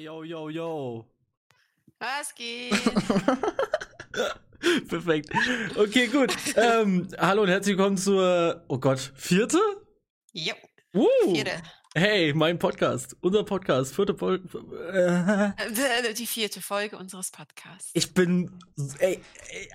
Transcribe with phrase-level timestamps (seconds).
[0.00, 1.04] Hey, yo, yo, yo.
[1.98, 2.70] Was geht?
[4.88, 5.28] Perfekt.
[5.76, 6.34] Okay, gut.
[6.56, 9.58] ähm, hallo und herzlich willkommen zur, oh Gott, vierte?
[10.32, 10.54] jo,
[10.94, 11.06] Uh.
[11.34, 11.50] vierte.
[11.94, 13.14] Hey, mein Podcast.
[13.20, 13.94] Unser Podcast.
[13.94, 14.48] Vierte Folge.
[14.90, 17.90] Äh, Die vierte Folge unseres Podcasts.
[17.92, 18.58] ich bin,
[19.00, 19.20] ey,
[19.50, 19.68] ey,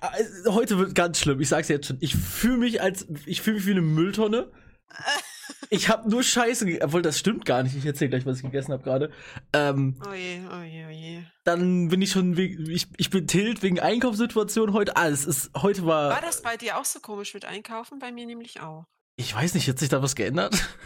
[0.48, 1.40] heute wird ganz schlimm.
[1.40, 1.98] Ich sag's jetzt schon.
[2.00, 4.52] Ich fühle mich als, ich fühle mich wie eine Mülltonne.
[5.70, 7.76] Ich habe nur Scheiße, ge- obwohl das stimmt gar nicht.
[7.76, 9.12] Ich erzähle gleich, was ich gegessen habe gerade.
[9.54, 11.24] Ähm, Oh je, oh je, oh je.
[11.44, 14.96] dann bin ich schon, wegen, ich, ich bin tilt wegen Einkaufssituation heute.
[14.96, 18.00] Alles ist, heute war, War das bei dir auch so komisch mit Einkaufen?
[18.00, 18.86] Bei mir nämlich auch.
[19.18, 20.56] ich weiß nicht, hat sich da was geändert?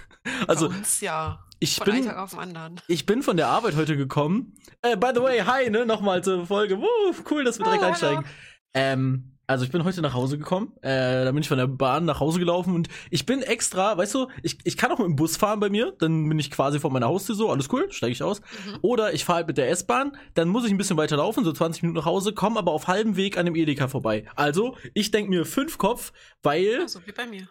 [0.49, 1.39] Also, bei uns ja.
[1.59, 2.81] ich Von bin, Tag auf den anderen.
[2.89, 4.53] ich bin von der Arbeit heute gekommen.
[4.81, 6.77] Äh, by the way, hi, ne, nochmal zur Folge.
[6.77, 8.25] Woo, cool, dass wir direkt Oh, einsteigen.
[8.73, 12.05] Ähm, also ich bin heute nach Hause gekommen, äh, da bin ich von der Bahn
[12.05, 15.15] nach Hause gelaufen und ich bin extra, weißt du, ich, ich kann auch mit dem
[15.15, 18.11] Bus fahren bei mir, dann bin ich quasi vor meiner Haustür so, alles cool, steige
[18.11, 18.41] ich aus.
[18.41, 18.77] Mhm.
[18.83, 21.51] Oder ich fahre halt mit der S-Bahn, dann muss ich ein bisschen weiter laufen, so
[21.51, 24.25] 20 Minuten nach Hause, komme aber auf halbem Weg an dem Edeka vorbei.
[24.35, 27.47] Also, ich denk mir fünf Kopf, weil, Also wie bei mir.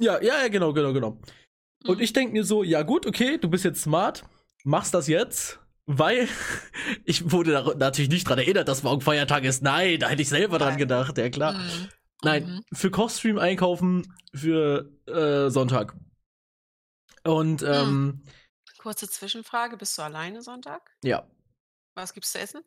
[0.00, 1.20] ja, ja, ja, genau, genau, genau.
[1.86, 2.02] Und Mhm.
[2.02, 4.24] ich denk mir so, ja gut, okay, du bist jetzt smart,
[4.64, 6.28] machst das jetzt, weil
[7.04, 9.62] ich wurde natürlich nicht dran erinnert, dass morgen Feiertag ist.
[9.62, 11.54] Nein, da hätte ich selber dran gedacht, ja klar.
[11.54, 11.88] Mhm.
[12.22, 12.62] Nein, Mhm.
[12.72, 15.94] für Kochstream einkaufen für äh, Sonntag.
[17.24, 17.68] Und Hm.
[17.70, 18.22] ähm,
[18.78, 19.76] Kurze Zwischenfrage.
[19.78, 20.90] Bist du alleine Sonntag?
[21.02, 21.26] ja.
[21.96, 22.60] Was gibt's zu essen?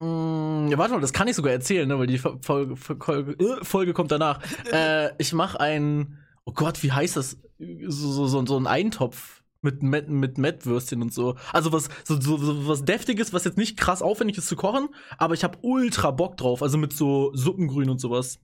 [0.00, 3.32] Mm, ja, warte mal, das kann ich sogar erzählen, ne, weil die Fo- Folge, Folge,
[3.38, 4.40] äh, Folge kommt danach.
[4.72, 7.38] äh, ich mache ein, oh Gott, wie heißt das?
[7.60, 11.36] So, so, so, so ein Eintopf mit Met, mit Mettwürstchen und so.
[11.52, 14.88] Also was so, so, so was deftiges, was jetzt nicht krass aufwendig ist zu kochen,
[15.18, 18.38] aber ich habe ultra Bock drauf, also mit so Suppengrün und sowas.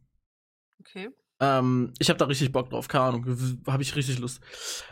[0.81, 1.11] Okay.
[1.41, 3.27] Ähm, ich habe da richtig Bock drauf, keine Ahnung,
[3.67, 4.41] habe ich richtig Lust.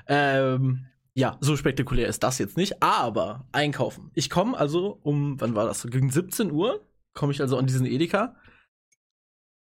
[0.06, 4.10] Ähm, ja, so spektakulär ist das jetzt nicht, aber einkaufen.
[4.14, 5.80] Ich komme also um, wann war das?
[5.80, 8.36] So Gegen 17 Uhr komme ich also an diesen Edeka.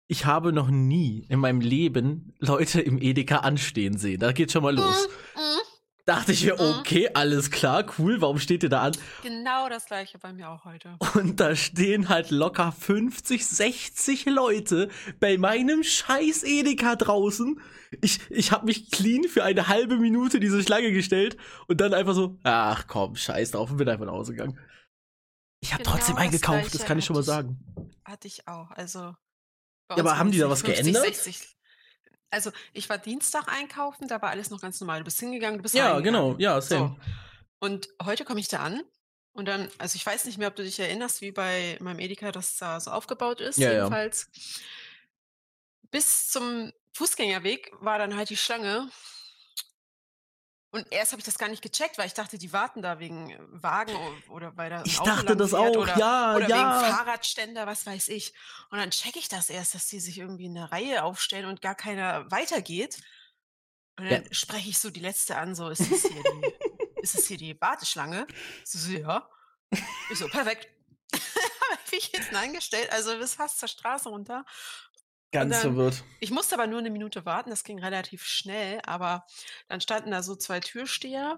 [0.08, 4.20] Ich habe noch nie in meinem Leben Leute im Edeka anstehen sehen.
[4.20, 5.10] Da geht schon mal los.
[5.36, 5.67] Mhm.
[6.08, 6.80] Dachte ich mir, Mhm.
[6.80, 8.94] okay, alles klar, cool, warum steht ihr da an?
[9.24, 10.96] Genau das gleiche bei mir auch heute.
[11.16, 14.88] Und da stehen halt locker 50, 60 Leute
[15.20, 17.60] bei meinem scheiß Edeka draußen.
[18.02, 21.36] Ich, ich habe mich clean für eine halbe Minute diese Schlange gestellt
[21.68, 24.58] und dann einfach so, ach komm, scheiß drauf und bin einfach nach Hause gegangen.
[25.60, 27.60] Ich habe Genau trotzdem das eingekauft, das Gleiche kann ich schon mal sagen.
[28.06, 28.72] Hatte ich auch.
[28.72, 29.00] Also.
[29.00, 31.16] Ja, aber haben die da was 50, geändert?
[31.16, 31.57] 60.
[32.30, 35.00] Also, ich war Dienstag einkaufen, da war alles noch ganz normal.
[35.00, 36.96] Du bist hingegangen, du bist Ja, genau, ja, same.
[37.00, 37.06] So.
[37.60, 38.84] Und heute komme ich da an
[39.34, 42.32] und dann, also ich weiß nicht mehr, ob du dich erinnerst, wie bei meinem Edeka
[42.32, 43.58] das da so aufgebaut ist.
[43.58, 43.76] Ja, ja.
[43.76, 44.30] Jedenfalls
[45.92, 48.90] bis zum Fußgängerweg war dann halt die Schlange.
[50.78, 53.36] Und erst habe ich das gar nicht gecheckt, weil ich dachte, die warten da wegen
[53.50, 53.96] Wagen
[54.30, 56.80] oder weil da Ich Auto dachte das auch, oder, ja, oder wegen ja.
[56.80, 58.32] Fahrradständer, was weiß ich.
[58.70, 61.62] Und dann checke ich das erst, dass die sich irgendwie in eine Reihe aufstellen und
[61.62, 63.00] gar keiner weitergeht.
[63.98, 64.20] Und Ja.
[64.20, 66.54] dann spreche ich so die letzte an, so, ist es hier die,
[67.02, 68.28] ist es hier die Warteschlange?
[68.64, 69.28] Sie so, ja.
[70.12, 70.68] Ich so, perfekt.
[71.14, 74.46] Habe ich jetzt Nein gestellt, also bis fast zur Straße runter.
[75.32, 76.04] Ganz dann- verwirrt.
[76.20, 79.26] Ich musste aber nur eine Minute warten, das ging relativ schnell, aber
[79.68, 81.38] dann standen da so zwei Türsteher,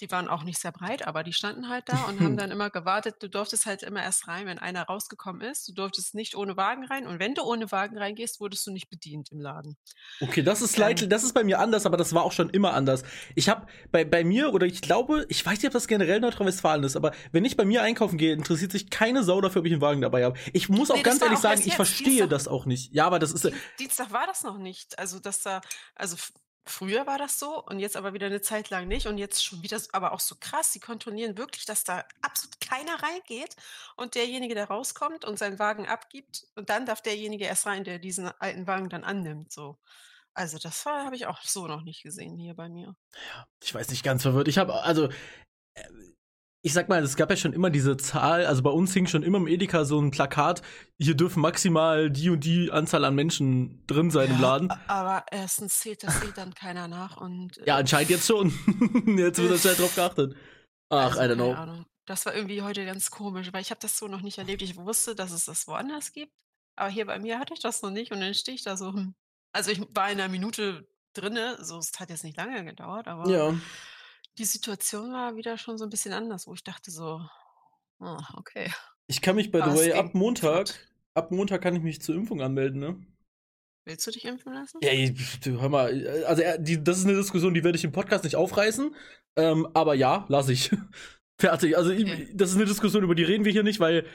[0.00, 2.70] die waren auch nicht sehr breit, aber die standen halt da und haben dann immer
[2.70, 3.16] gewartet.
[3.20, 5.68] Du durftest halt immer erst rein, wenn einer rausgekommen ist.
[5.68, 8.88] Du durftest nicht ohne Wagen rein und wenn du ohne Wagen reingehst, wurdest du nicht
[8.90, 9.76] bedient im Laden.
[10.20, 10.76] Okay, das ist Ähm.
[10.76, 13.02] slightly, das ist bei mir anders, aber das war auch schon immer anders.
[13.34, 16.82] Ich habe bei, bei mir, oder ich glaube, ich weiß nicht, ob das generell Nordrhein-Westfalen
[16.84, 19.72] ist, aber wenn ich bei mir einkaufen gehe, interessiert sich keine Sau dafür, ob ich
[19.72, 20.38] einen Wagen dabei habe.
[20.52, 22.30] Ich muss auch Nee, ganz ehrlich auch sagen, ich verstehe Dienstag.
[22.30, 22.92] das auch nicht.
[22.94, 24.98] Ja, aber das ist, äh, Dien- Dienstag war das noch nicht.
[24.98, 25.60] Also, dass da,
[25.94, 26.16] also
[26.64, 29.62] früher war das so und jetzt aber wieder eine Zeit lang nicht und jetzt schon
[29.62, 30.72] wieder, aber auch so krass.
[30.72, 33.56] Sie kontrollieren wirklich, dass da absolut keiner reingeht
[33.96, 37.98] und derjenige, der rauskommt und seinen Wagen abgibt und dann darf derjenige erst rein, der
[37.98, 39.52] diesen alten Wagen dann annimmt.
[39.52, 39.78] So.
[40.34, 42.94] Also, das habe ich auch so noch nicht gesehen hier bei mir.
[43.62, 44.48] ich weiß nicht, ganz verwirrt.
[44.48, 45.08] Ich habe, also,
[45.74, 45.84] äh,
[46.62, 49.22] ich sag mal, es gab ja schon immer diese Zahl, also bei uns hing schon
[49.22, 50.60] immer im Edeka so ein Plakat,
[50.98, 54.70] hier dürfen maximal die und die Anzahl an Menschen drin sein im Laden.
[54.86, 57.56] Aber erstens zählt das eh dann keiner nach und.
[57.64, 58.48] Ja, äh, anscheinend jetzt schon.
[59.18, 60.36] jetzt wird anscheinend drauf geachtet.
[60.90, 61.52] Ach, Also, I don't keine know.
[61.54, 61.86] Ahnung.
[62.06, 64.62] Das war irgendwie heute ganz komisch, weil ich habe das so noch nicht erlebt.
[64.62, 66.32] Ich wusste, dass es das woanders gibt,
[66.76, 68.92] aber hier bei mir hatte ich das noch nicht und dann stehe ich da so,
[68.92, 69.14] hm.
[69.52, 73.28] Also ich war in einer Minute drinne, so es hat jetzt nicht lange gedauert, aber
[73.30, 73.54] Ja.
[74.40, 77.20] Die Situation war wieder schon so ein bisschen anders, wo ich dachte so,
[78.00, 78.72] ah, okay.
[79.06, 80.74] Ich kann mich, by the es way, ab Montag, flott.
[81.14, 83.00] ab Montag kann ich mich zur Impfung anmelden, ne?
[83.86, 84.78] Willst du dich impfen lassen?
[84.82, 85.12] Ja, ich-
[85.44, 88.36] hör mal, also äh, die, das ist eine Diskussion, die werde ich im Podcast nicht
[88.36, 88.94] aufreißen.
[89.36, 90.70] Ähm, aber ja, lass ich.
[91.40, 91.76] Fertig.
[91.76, 92.26] Also Okay.
[92.30, 94.06] ich, das ist eine Diskussion, über die reden wir hier nicht, weil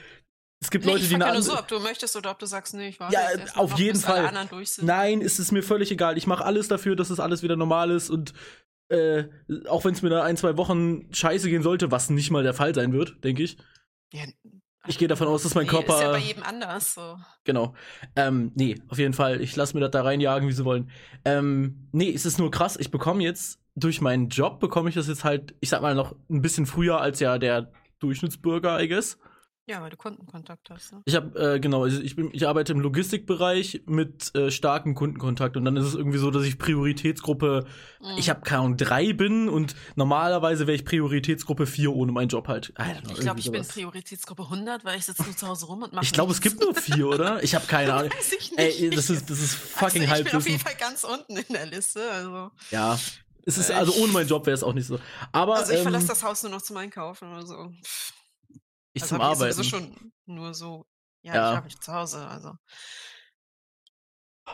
[0.62, 1.42] es gibt Nee, Leute, ich die eine nur andere.
[1.44, 3.78] so, ob du möchtest oder ob du sagst, nee, ich warte Ja, mal auf noch,
[3.78, 4.26] jeden Fall.
[4.26, 4.86] anderen durch sind.
[4.86, 6.16] Nein, es ist mir völlig egal.
[6.16, 8.32] Ich mache alles dafür, dass es alles wieder normal ist und
[8.88, 9.24] äh,
[9.68, 12.54] auch wenn es mir da ein, zwei Wochen scheiße gehen sollte, was nicht mal der
[12.54, 13.56] Fall sein wird, denke ich.
[14.12, 14.22] Ja,
[14.86, 15.94] Ich gehe davon aus, dass mein Körper.
[15.94, 17.16] Ist ja bei jedem anders so.
[17.44, 17.74] Genau.
[18.14, 19.40] Ähm, nee, auf jeden Fall.
[19.40, 20.90] Ich lasse mir das da reinjagen, wie sie wollen.
[21.24, 22.76] Ähm, nee, es ist nur krass.
[22.76, 26.14] Ich bekomme jetzt, durch meinen Job bekomme ich das jetzt halt, ich sag mal, noch
[26.30, 29.18] ein bisschen früher als ja der Durchschnittsbürger, I guess.
[29.68, 30.92] Ja, weil du Kundenkontakt hast.
[30.92, 31.02] Ne?
[31.06, 35.56] Ich habe, äh, genau, also ich, bin, ich arbeite im Logistikbereich mit äh, starkem Kundenkontakt
[35.56, 37.64] und dann ist es irgendwie so, dass ich Prioritätsgruppe,
[38.00, 38.18] Mhm.
[38.18, 42.46] ich habe keine Ahnung, drei bin und normalerweise wäre ich Prioritätsgruppe vier ohne meinen Job
[42.46, 42.72] halt.
[42.76, 43.74] Know, Ich glaube, ich bin sowas.
[43.74, 46.60] Prioritätsgruppe 100, weil ich sitze nur zu Hause rum und mache Ich glaube, es gibt
[46.60, 47.42] nur vier, oder?
[47.42, 48.12] Ich habe keine Ahnung.
[48.12, 48.58] Weiß ich nicht.
[48.80, 51.52] Ey, das ist, das ist fucking also, ich bin auf jeden Fall ganz unten in
[51.52, 52.08] der Liste.
[52.08, 52.98] Also, Ja.
[53.48, 54.98] Es ist, Äh, also ohne meinen Job wäre es auch nicht so.
[55.32, 57.72] Aber also ich ähm, verlasse das Haus nur noch zum Einkaufen oder so.
[58.96, 59.52] Ich also zum ich Arbeiten.
[59.52, 60.86] sowieso schon nur so.
[61.22, 61.50] Ja, Ja.
[61.50, 62.26] ich habe mich zu Hause.
[62.26, 62.52] Also.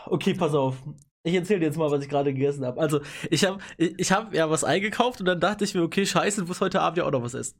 [0.05, 0.75] Okay, pass auf.
[1.23, 2.81] Ich erzähle dir jetzt mal, was ich gerade gegessen habe.
[2.81, 2.99] Also,
[3.29, 6.41] ich habe ich, ich hab ja was eingekauft und dann dachte ich mir, okay, scheiße,
[6.41, 7.57] du musst heute Abend ja auch noch was essen.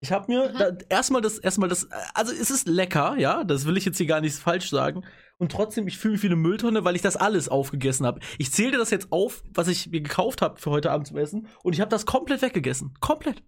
[0.00, 0.58] Ich habe mir Mhm.
[0.58, 4.06] da, erstmal das, erstmal das, also es ist lecker, ja, das will ich jetzt hier
[4.06, 5.04] gar nicht falsch sagen.
[5.38, 8.20] Und trotzdem, ich fühle mich wie eine Mülltonne, weil ich das alles aufgegessen habe.
[8.38, 11.18] Ich zähle dir das jetzt auf, was ich mir gekauft habe für heute Abend zum
[11.18, 11.48] Essen.
[11.62, 12.94] Und ich habe das komplett weggegessen.
[13.00, 13.42] Komplett.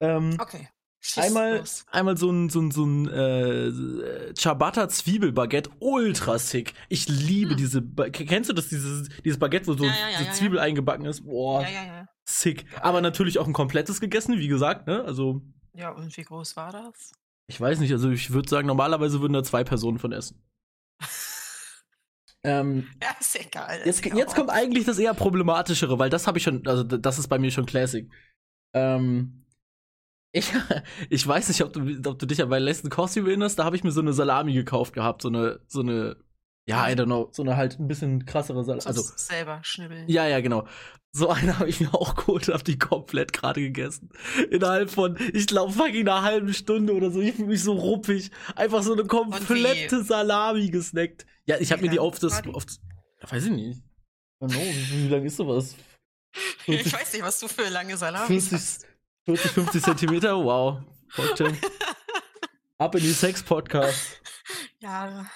[0.00, 0.68] Ähm, Okay.
[1.04, 1.84] Schieß Einmal, los.
[1.90, 6.74] einmal so ein, so ein, so ein äh, Ciabatta Zwiebelbaguette, ultra sick.
[6.88, 7.56] Ich liebe Hm.
[7.56, 7.82] diese.
[7.82, 10.38] Ba kennst du das, dieses, dieses Baguette, wo so, Ja, ja, ja, so.
[10.38, 11.22] Zwiebel eingebacken ist?
[11.24, 11.66] Boah,
[12.24, 12.66] sick.
[12.80, 15.02] Aber natürlich auch ein komplettes gegessen, wie gesagt, ne?
[15.04, 15.42] Also,
[15.74, 17.12] Ja, und wie groß war das?
[17.48, 20.40] ich weiß nicht, also ich würde sagen, normalerweise würden da zwei Personen von essen.
[22.44, 23.82] Ähm, Ja, ist egal.
[23.84, 27.18] jetzt, ist jetzt kommt eigentlich das eher problematischere, weil das habe ich schon, also das
[27.20, 28.10] ist bei mir schon Classic.
[28.74, 29.41] Ähm,
[30.32, 30.52] ich,
[31.10, 33.76] ich weiß nicht, ob du, ob du dich an meinen letzten Kostüm erinnerst, da habe
[33.76, 36.16] ich mir so eine Salami gekauft gehabt, so eine, so eine,
[36.66, 38.86] ja, I don't know, so eine halt ein bisschen krassere Salami.
[38.86, 40.08] also selber schnibbeln.
[40.08, 40.66] ja, ja, genau.
[41.14, 44.08] So eine habe ich mir auch geholt und habe die komplett gerade gegessen.
[44.50, 47.20] Innerhalb von, ich glaube, fucking einer halben Stunde oder so.
[47.20, 48.30] Ich fühle mich so ruppig.
[48.56, 51.26] Einfach so eine komplette Salami gesnackt.
[51.44, 52.64] Ja, ich habe mir die auf das, auf,
[53.28, 53.78] weiß ich nicht.
[54.40, 55.76] I don't know, wie, wie lang ist sowas?
[56.66, 58.86] Ich weiß nicht, was du für lange Salamis 50, hast.
[59.24, 60.36] 40, 50 Zentimeter?
[60.36, 60.82] Wow.
[62.78, 64.20] Ab in die Sex-Podcast.
[64.80, 65.26] Ja,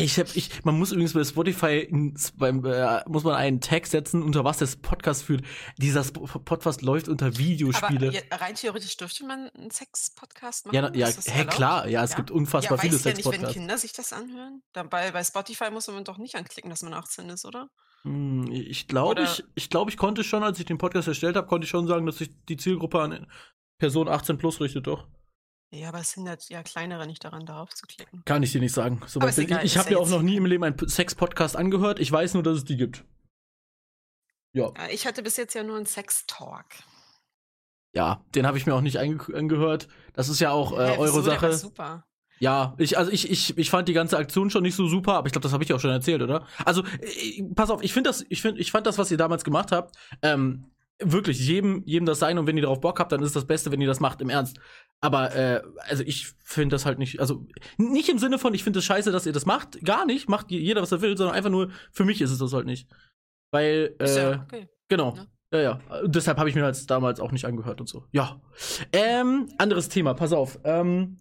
[0.00, 3.86] Ich hab, ich, man muss übrigens bei Spotify ins, beim, äh, muss man einen Tag
[3.86, 5.42] setzen, unter was der Podcast führt.
[5.76, 8.10] Dieser Sp Podcast läuft unter aber Videospiele.
[8.10, 10.74] je- rein theoretisch dürfte man einen Sex-Podcast machen.
[10.76, 13.32] Ja, ja, das hä, klar, ja, es gibt unfassbar ja, viele weiß ja nicht, wenn
[13.32, 13.54] Sex-Podcasts.
[13.54, 14.62] Kinder sich das anhören.
[14.72, 17.68] Dabei bei Spotify muss man doch nicht anklicken, dass man 18 ist, oder?
[18.02, 21.46] Hm, ich glaube, ich, ich glaube, ich konnte schon, als ich den Podcast erstellt habe,
[21.46, 23.26] konnte ich schon sagen, dass sich die Zielgruppe an
[23.78, 25.06] Person 18 plus richtet, doch.
[25.70, 28.22] Ja, aber es hindert ja kleinere nicht daran, darauf zu klicken.
[28.24, 29.02] Kann ich dir nicht sagen.
[29.06, 30.78] So Aber ist egal, ich ich habe ja mir auch noch nie im Leben einen
[30.88, 32.00] Sex-Podcast angehört.
[32.00, 33.04] Ich weiß nur, dass es die gibt.
[34.54, 36.64] Ja, Ja, Ich hatte bis jetzt ja nur einen Sex-Talk.
[37.94, 39.88] ja, den habe ich mir auch nicht angehört.
[40.14, 41.52] Das ist ja auch äh, Hä, eure Sache.
[41.52, 42.04] super.
[42.40, 45.26] Ja, ich, also ich, ich, ich fand die ganze Aktion schon nicht so super, aber
[45.26, 46.46] ich glaube, das habe ich auch schon erzählt, oder?
[46.64, 49.42] Also, äh, pass auf, ich finde das, ich finde, ich fand das, was ihr damals
[49.42, 50.70] gemacht habt, ähm,
[51.00, 53.72] wirklich jedem, jedem das sein und wenn ihr darauf Bock habt, dann ist das Beste,
[53.72, 54.60] wenn ihr das macht, im Ernst.
[55.00, 58.80] Aber, äh, also ich finde das halt nicht, also nicht im Sinne von, ich finde
[58.80, 61.50] es scheiße, dass ihr das macht, gar nicht, macht jeder, was er will, sondern einfach
[61.50, 62.88] nur, für mich ist es das halt nicht.
[63.52, 64.68] Weil, Ist äh, ja okay.
[64.88, 65.16] Genau.
[65.52, 65.80] Ja, ja.
[66.02, 68.04] Und deshalb habe ich mir halt damals auch nicht angehört und so.
[68.12, 68.40] Ja.
[68.92, 70.58] Ähm, anderes Thema, pass auf.
[70.64, 71.18] Ähm,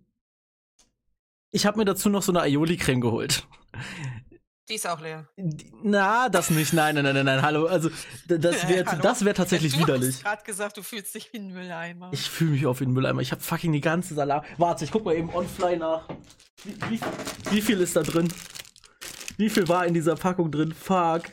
[1.52, 3.48] ich habe mir dazu noch so eine Aioli-Creme geholt.
[4.70, 5.28] Die ist auch leer.
[5.82, 6.74] Na, das nicht.
[6.74, 7.42] Nein, nein, nein, nein, nein.
[7.42, 7.68] Hallo.
[7.68, 7.90] Also,
[8.28, 10.16] das wäre das wär tatsächlich du widerlich.
[10.16, 12.10] hast gerade gesagt, du fühlst dich wie ein Mülleimer.
[12.12, 13.22] Ich fühle mich auf wie ein Mülleimer.
[13.22, 14.44] Ich habe fucking die ganze Salat.
[14.58, 16.10] Warte, ich guck mal eben on fly nach.
[16.64, 17.00] Wie, wie,
[17.52, 18.28] wie viel ist da drin?
[19.38, 20.74] Wie viel war in dieser Packung drin?
[20.74, 21.24] Fuck.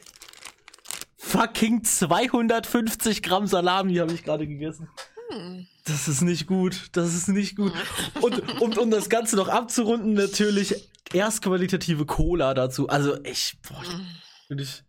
[1.16, 4.88] Fucking 250 Gramm Salami habe ich gerade gegessen.
[5.30, 5.66] Hm.
[5.86, 6.88] Das ist nicht gut.
[6.92, 7.72] Das ist nicht gut.
[8.20, 12.88] Und um, um das Ganze noch abzurunden, natürlich erstqualitative Cola dazu.
[12.88, 14.82] Also ich, boah, ich, bin ich,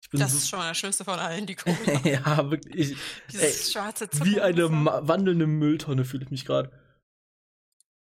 [0.00, 1.76] ich bin Das so, ist schon mal das Schönste von allen, die Cola.
[2.04, 2.92] ja wirklich.
[2.92, 2.98] Ich,
[3.32, 6.70] Dieses ey, schwarze wie eine wandelnde Mülltonne fühle ich mich gerade.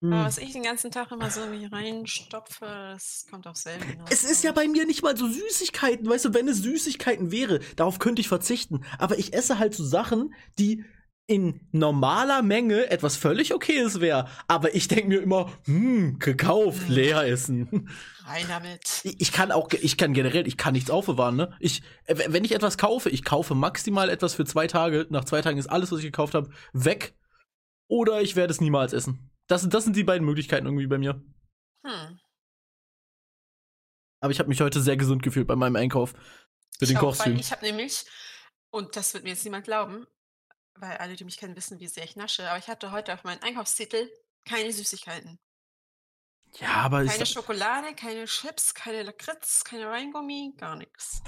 [0.03, 0.13] Hm.
[0.15, 4.03] Aber was ich den ganzen Tag immer so reinstopfe, das kommt auch selten.
[4.11, 7.61] Es ist ja bei mir nicht mal so Süßigkeiten, weißt du, wenn es Süßigkeiten wäre,
[7.77, 8.83] darauf könnte ich verzichten.
[8.99, 10.85] Aber ich esse halt so Sachen, die
[11.31, 14.29] in normaler Menge etwas völlig okayes wäre.
[14.49, 16.95] Aber ich denke mir immer, hm, gekauft, Hm.
[16.95, 17.89] leer essen.
[18.25, 19.01] Rein damit.
[19.05, 21.57] Ich ich kann auch, ich kann generell, ich kann nichts aufbewahren, ne?
[21.61, 25.07] Ich, wenn ich etwas kaufe, ich kaufe maximal etwas für zwei Tage.
[25.11, 27.15] Nach zwei Tagen ist alles, was ich gekauft habe, weg.
[27.89, 29.31] oder ich werde es niemals essen.
[29.47, 31.23] Das, das sind die beiden Möglichkeiten irgendwie bei mir.
[31.87, 32.19] Hm.
[34.21, 36.13] Aber ich habe mich heute sehr gesund gefühlt bei meinem Einkauf
[36.79, 37.37] für den Kochstream.
[37.37, 38.05] Ich habe nämlich,
[38.71, 40.07] und das wird mir jetzt niemand glauben,
[40.75, 43.25] weil alle, die mich kennen, wissen, wie sehr ich nasche, aber ich hatte heute auf
[43.25, 44.09] meinen Einkaufstitel
[44.45, 45.39] keine Süßigkeiten.
[46.59, 51.23] Ja, aber Keine Schokolade, keine Chips, keine Lakritz, keine Weingummi, gar nichts.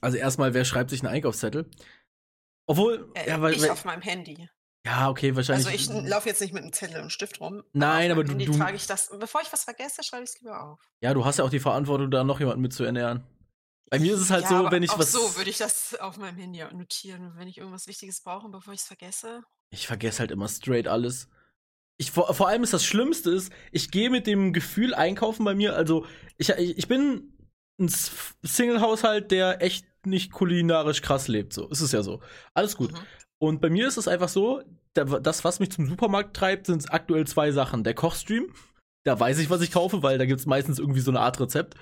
[0.00, 1.70] Also erstmal, wer schreibt sich einen Einkaufszettel?
[2.66, 4.48] Obwohl, äh, ja, weil, ich weil, auf meinem Handy.
[4.86, 5.66] Ja, okay, wahrscheinlich.
[5.66, 7.64] Also ich laufe jetzt nicht mit einem Zettel und Stift rum.
[7.72, 9.10] Nein, aber, aber du, du trage ich das.
[9.18, 10.80] Bevor ich was vergesse, schreibe ich es lieber auf.
[11.00, 13.24] Ja, du hast ja auch die Verantwortung, da noch jemanden mitzuernähren.
[13.88, 15.12] Bei mir ist es halt ja, so, wenn ich auch was.
[15.12, 18.80] so würde ich das auf meinem Handy notieren, wenn ich irgendwas Wichtiges brauche, bevor ich
[18.80, 19.42] es vergesse.
[19.70, 21.28] Ich vergesse halt immer straight alles.
[21.98, 25.54] Ich, vor, vor allem ist das Schlimmste ist, ich gehe mit dem Gefühl einkaufen bei
[25.54, 25.76] mir.
[25.76, 26.04] Also,
[26.36, 27.32] ich, ich bin
[27.78, 31.52] ein Single-Haushalt, der echt nicht kulinarisch krass lebt.
[31.52, 32.20] So, ist es ja so.
[32.54, 32.92] Alles gut.
[32.92, 32.98] Mhm.
[33.38, 34.62] Und bei mir ist es einfach so,
[34.94, 37.84] das, was mich zum Supermarkt treibt, sind aktuell zwei Sachen.
[37.84, 38.52] Der Kochstream,
[39.04, 41.38] da weiß ich, was ich kaufe, weil da gibt es meistens irgendwie so eine Art
[41.38, 41.74] Rezept.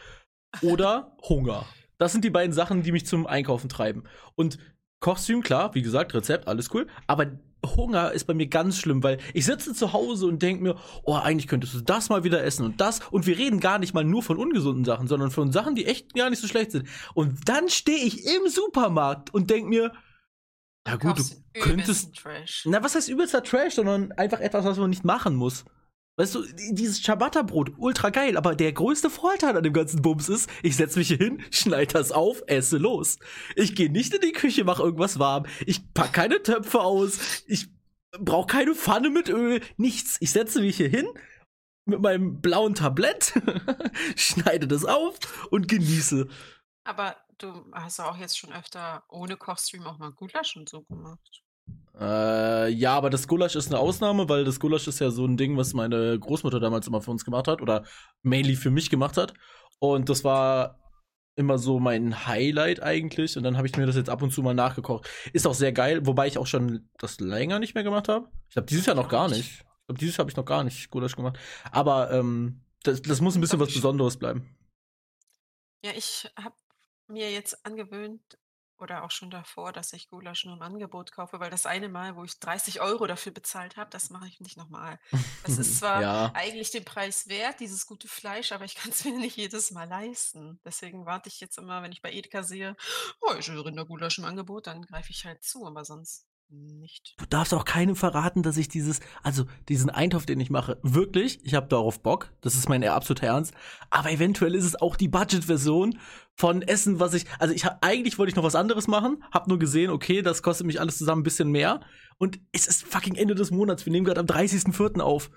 [0.62, 1.66] Oder Hunger.
[1.98, 4.04] Das sind die beiden Sachen, die mich zum Einkaufen treiben.
[4.34, 4.58] Und
[5.00, 6.86] Kochstream, klar, wie gesagt, Rezept, alles cool.
[7.06, 7.32] Aber
[7.64, 11.14] Hunger ist bei mir ganz schlimm, weil ich sitze zu Hause und denke mir, oh,
[11.14, 13.00] eigentlich könntest du das mal wieder essen und das.
[13.10, 16.14] Und wir reden gar nicht mal nur von ungesunden Sachen, sondern von Sachen, die echt
[16.14, 16.88] gar nicht so schlecht sind.
[17.14, 19.92] Und dann stehe ich im Supermarkt und denke mir,
[20.86, 22.14] ja gut, du könntest.
[22.16, 22.64] Trash.
[22.66, 25.64] Na, was heißt übelster Trash, sondern einfach etwas, was man nicht machen muss.
[26.16, 30.48] Weißt du, dieses Ciabatta-Brot, ultra geil, aber der größte Vorteil an dem ganzen Bums ist,
[30.62, 33.18] ich setze mich hier hin, schneide das auf, esse los.
[33.56, 37.68] Ich gehe nicht in die Küche, mache irgendwas warm, ich pack keine Töpfe aus, ich
[38.12, 40.16] brauche keine Pfanne mit Öl, nichts.
[40.20, 41.08] Ich setze mich hier hin
[41.84, 43.32] mit meinem blauen Tablett,
[44.16, 45.18] schneide das auf
[45.50, 46.28] und genieße.
[46.84, 51.43] Aber du hast auch jetzt schon öfter ohne Kochstream auch mal Gulasch und so gemacht.
[51.98, 55.36] Äh, ja, aber das Gulasch ist eine Ausnahme, weil das Gulasch ist ja so ein
[55.36, 57.84] Ding, was meine Großmutter damals immer für uns gemacht hat oder
[58.22, 59.34] mainly für mich gemacht hat.
[59.78, 60.80] Und das war
[61.36, 63.36] immer so mein Highlight eigentlich.
[63.36, 65.08] Und dann habe ich mir das jetzt ab und zu mal nachgekocht.
[65.32, 68.28] Ist auch sehr geil, wobei ich auch schon das länger nicht mehr gemacht habe.
[68.48, 69.50] Ich glaube, dieses Jahr noch gar nicht.
[69.50, 71.38] Ich glaube, dieses Jahr habe ich noch gar nicht Gulasch gemacht.
[71.70, 74.56] Aber ähm, das, das muss ein bisschen was Besonderes bleiben.
[75.84, 76.56] Ja, ich habe
[77.08, 78.38] mir jetzt angewöhnt,
[78.78, 82.16] oder auch schon davor, dass ich Gulasch nur im Angebot kaufe, weil das eine Mal,
[82.16, 84.98] wo ich 30 Euro dafür bezahlt habe, das mache ich nicht nochmal.
[85.44, 86.30] Das ist zwar ja.
[86.34, 89.88] eigentlich den Preis wert, dieses gute Fleisch, aber ich kann es mir nicht jedes Mal
[89.88, 90.60] leisten.
[90.64, 92.76] Deswegen warte ich jetzt immer, wenn ich bei Edeka sehe,
[93.20, 97.14] oh, ich höre Rindergulasch im Angebot, dann greife ich halt zu, aber sonst nicht.
[97.18, 101.40] Du darfst auch keinem verraten, dass ich dieses, also diesen Eintopf, den ich mache, wirklich,
[101.42, 103.54] ich habe darauf Bock, das ist mein absoluter Ernst,
[103.90, 105.98] aber eventuell ist es auch die Budget-Version
[106.34, 109.58] von Essen, was ich, also ich eigentlich wollte ich noch was anderes machen, hab nur
[109.58, 111.80] gesehen, okay, das kostet mich alles zusammen ein bisschen mehr
[112.18, 115.00] und es ist fucking Ende des Monats, wir nehmen gerade am 30.04.
[115.00, 115.30] auf.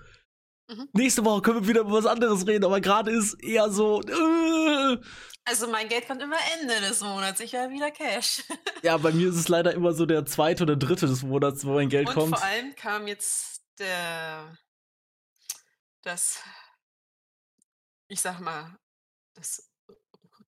[0.68, 0.88] Mhm.
[0.92, 4.02] Nächste Woche können wir wieder über was anderes reden, aber gerade ist eher so.
[4.02, 4.98] Äh.
[5.44, 7.40] Also mein Geld kommt immer Ende des Monats.
[7.40, 8.42] Ich habe wieder Cash.
[8.82, 11.72] ja, bei mir ist es leider immer so der zweite oder dritte des Monats, wo
[11.72, 12.38] mein Geld Und kommt.
[12.38, 14.58] Vor allem kam jetzt der
[16.02, 16.42] das
[18.08, 18.76] ich sag mal
[19.34, 19.70] das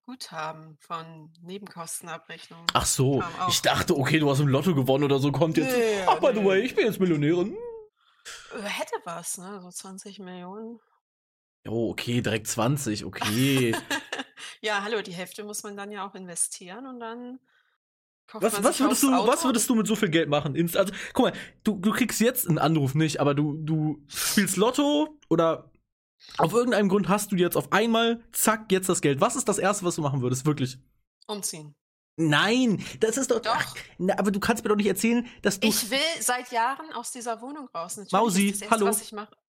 [0.02, 2.66] Guthaben von Nebenkostenabrechnung.
[2.72, 5.76] Ach so, ich dachte, okay, du hast im Lotto gewonnen oder so, kommt jetzt.
[5.76, 7.56] Nee, Ach, by the way, ich bin jetzt Millionärin.
[8.54, 9.60] Äh, hätte was, ne?
[9.62, 10.80] So 20 Millionen.
[11.68, 13.74] Oh, okay, direkt 20, okay.
[14.62, 17.38] ja, hallo, die Hälfte muss man dann ja auch investieren und dann
[18.32, 20.54] was, was, würdest du, was würdest du mit so viel Geld machen?
[20.56, 21.32] Also, guck mal,
[21.64, 25.70] du, du kriegst jetzt einen Anruf nicht, aber du, du spielst Lotto oder
[26.38, 29.20] auf irgendeinem Grund hast du jetzt auf einmal, zack, jetzt das Geld.
[29.20, 30.78] Was ist das Erste, was du machen würdest, wirklich?
[31.26, 31.74] Umziehen.
[32.20, 33.40] Nein, das ist doch.
[33.40, 33.54] Doch.
[33.54, 35.68] Ach, na, aber du kannst mir doch nicht erzählen, dass du.
[35.68, 37.96] Ich will seit Jahren aus dieser Wohnung raus.
[37.96, 38.90] Natürlich Mausi, erste, hallo.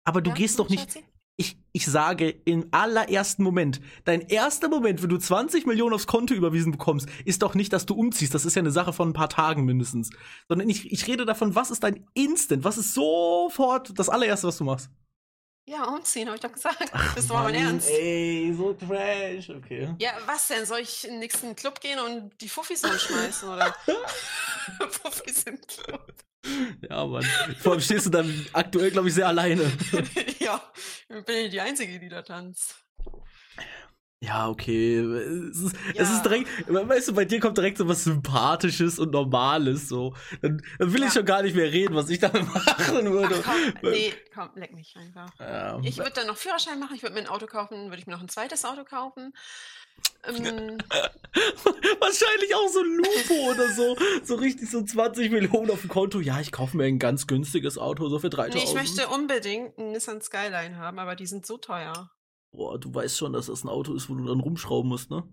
[0.04, 1.02] Aber du ja, gehst doch nicht.
[1.37, 6.35] Ich, ich sage im allerersten Moment, dein erster Moment, wenn du 20 Millionen aufs Konto
[6.35, 8.35] überwiesen bekommst, ist doch nicht, dass du umziehst.
[8.35, 10.11] Das ist ja eine Sache von ein paar Tagen mindestens.
[10.49, 12.64] Sondern ich, ich rede davon, was ist dein Instant?
[12.64, 14.90] Was ist sofort das allererste, was du machst?
[15.64, 16.90] Ja, umziehen, habe ich doch gesagt.
[16.92, 17.88] Ach, das war mein Ernst.
[17.88, 19.95] Ey, so trash, okay.
[19.99, 20.66] Ja, was denn?
[20.66, 23.75] Soll ich in den nächsten Club gehen und die Fuffis anschmeißen, oder?
[24.90, 26.12] Fuffis im Club.
[26.88, 27.25] Ja, Mann.
[27.61, 29.62] Vor allem stehst du dann aktuell, glaube ich, sehr alleine.
[30.40, 30.61] ja,
[31.09, 32.75] ich bin ich die Einzige, die da tanzt.
[34.25, 34.99] Ja, okay.
[35.00, 36.17] Es ist, es Ja.
[36.17, 40.14] ist direkt, weißt du, bei dir kommt direkt so was Sympathisches und Normales, so.
[40.41, 41.14] Dann, dann will ich Ja.
[41.14, 43.43] schon gar nicht mehr reden, was ich damit machen würde.
[43.45, 45.29] Ach, komm, nee, komm, leck mich einfach.
[45.41, 45.81] Ja.
[45.83, 48.12] Ich würde dann noch Führerschein machen, ich würde mir ein Auto kaufen, würde ich mir
[48.12, 49.33] noch ein zweites Auto kaufen.
[50.25, 50.79] Ähm,
[52.00, 53.97] Wahrscheinlich auch so ein Lupo oder so.
[54.23, 56.21] So richtig so 20 Millionen auf dem Konto.
[56.21, 58.55] Ja, ich kaufe mir ein ganz günstiges Auto, so für 3000.
[58.55, 62.11] nee, ich möchte unbedingt einen Nissan Skyline haben, aber die sind so teuer.
[62.52, 65.25] Boah, du weißt schon, dass das ein Auto ist, wo du dann rumschrauben musst, ne?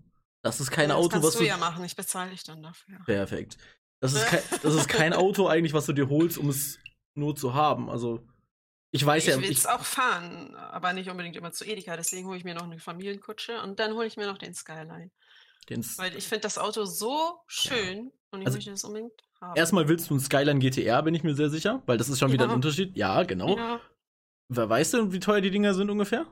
[0.42, 1.48] Das ist kein Ja, Auto, das kannst was du du.
[1.48, 2.98] ja machen, ich bezahle dich dann dafür.
[3.04, 3.58] Perfekt.
[4.00, 6.78] Das ist, kein, das ist kein Auto eigentlich, was du dir holst, um es
[7.14, 7.90] nur zu haben.
[7.90, 8.26] Also,
[8.90, 11.96] ich weiß Ich ja, will ich, es auch fahren, aber nicht unbedingt immer zu Edeka.
[11.96, 15.10] Deswegen hole ich mir noch eine Familienkutsche und dann hole ich mir noch den Skyline.
[15.68, 19.56] den's, Weil ich finde das Auto so schön und ich Also, möchte es unbedingt haben.
[19.58, 22.32] erstmal willst du ein Skyline GTR, bin ich mir sehr sicher, weil das ist schon
[22.32, 22.56] wieder ein Ja.
[22.56, 22.96] Unterschied.
[22.96, 23.56] Ja, genau.
[23.56, 23.80] Ja,
[24.48, 26.26] Wer weiß denn, wie teuer die Dinger sind ungefähr?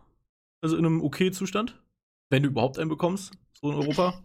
[0.61, 1.81] Also in einem okay Zustand?
[2.31, 4.23] Wenn du überhaupt einen bekommst, so in Europa?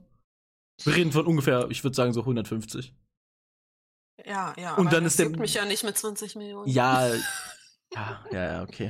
[0.84, 2.94] Wir reden von ungefähr, ich würde sagen, so 150.
[4.25, 4.75] ja, ja.
[4.75, 6.68] Und dann das ist der- mich ja nicht mit 20 Millionen.
[6.70, 7.08] Ja,
[7.94, 8.90] ja, ja, ja, okay.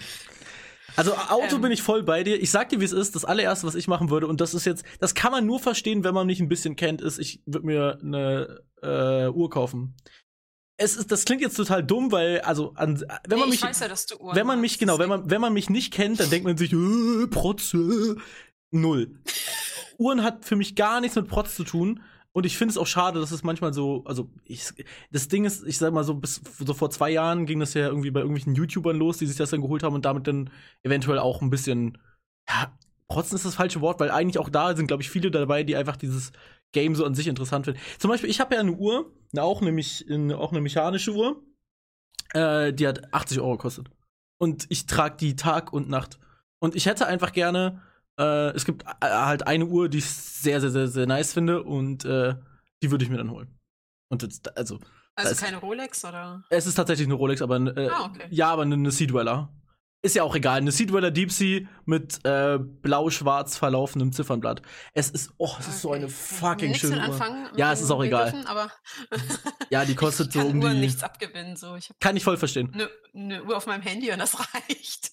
[0.96, 1.62] Also Auto Ähm.
[1.62, 2.40] bin ich voll bei dir.
[2.42, 3.16] Ich sag dir, wie es ist.
[3.16, 6.04] Das allererste, was ich machen würde, und das ist jetzt, das kann man nur verstehen,
[6.04, 9.96] wenn man mich ein bisschen kennt, ist, ich würde mir eine äh, Uhr kaufen.
[10.78, 13.70] Es ist, das klingt jetzt total dumm, weil, also, an, wenn nee, man mich, ja,
[14.34, 16.74] wenn man mich, genau, wenn man, wenn man mich nicht kennt, dann denkt man sich,
[16.74, 18.16] äh, Protz, äh,
[18.72, 19.20] null.
[19.98, 22.02] Uhren hat für mich gar nichts mit Protz zu tun.
[22.32, 24.66] Und ich finde es auch schade, dass es manchmal so, also ich,
[25.12, 27.88] das Ding ist, ich sag mal so, bis so vor zwei Jahren ging das ja
[27.88, 30.50] irgendwie bei irgendwelchen YouTubern los, die sich das dann geholt haben und damit dann
[30.82, 32.00] eventuell auch ein bisschen,
[32.50, 32.76] ja,
[33.08, 35.76] protzen ist das falsche Wort, weil eigentlich auch da sind, glaube ich, viele dabei, die
[35.76, 36.32] einfach dieses
[36.74, 37.80] Game so an sich interessant finden.
[38.00, 41.42] Zum Beispiel, ich habe ja eine Uhr, auch, nämlich, auch eine mechanische Uhr,
[42.34, 43.90] äh, die hat 80 Euro gekostet.
[44.38, 46.20] Und ich trage die Tag und Nacht.
[46.60, 47.82] Und ich hätte einfach gerne,
[48.20, 51.64] äh, es gibt äh, halt eine Uhr, die ich sehr, sehr, sehr, sehr nice finde
[51.64, 52.36] und äh,
[52.82, 53.58] die würde ich mir dann holen.
[54.10, 54.80] Und jetzt, also,
[55.16, 56.44] Also keine Rolex oder?
[56.50, 58.28] es ist tatsächlich eine Rolex, aber äh, Ah, okay.
[58.30, 59.50] ja, aber eine, eine Sea Dweller.
[60.06, 60.58] Ist ja auch egal.
[60.58, 64.62] Eine Sea Dweller Deep Sea mit äh, blau-schwarz verlaufendem Ziffernblatt.
[64.94, 66.14] Es ist, oh, es ist so eine Okay.
[66.14, 67.04] fucking schöne Uhr.
[67.04, 68.26] anfangen Ja, es ist auch egal.
[68.26, 68.70] Begriffen, aber
[69.70, 70.82] Ja, die kostet ich so um Uhren die.
[70.82, 71.56] nichts abgewinnen.
[71.56, 71.76] So.
[71.78, 72.70] Ich Kann ich voll verstehen.
[72.74, 75.12] eine ne Uhr auf meinem Handy und das reicht.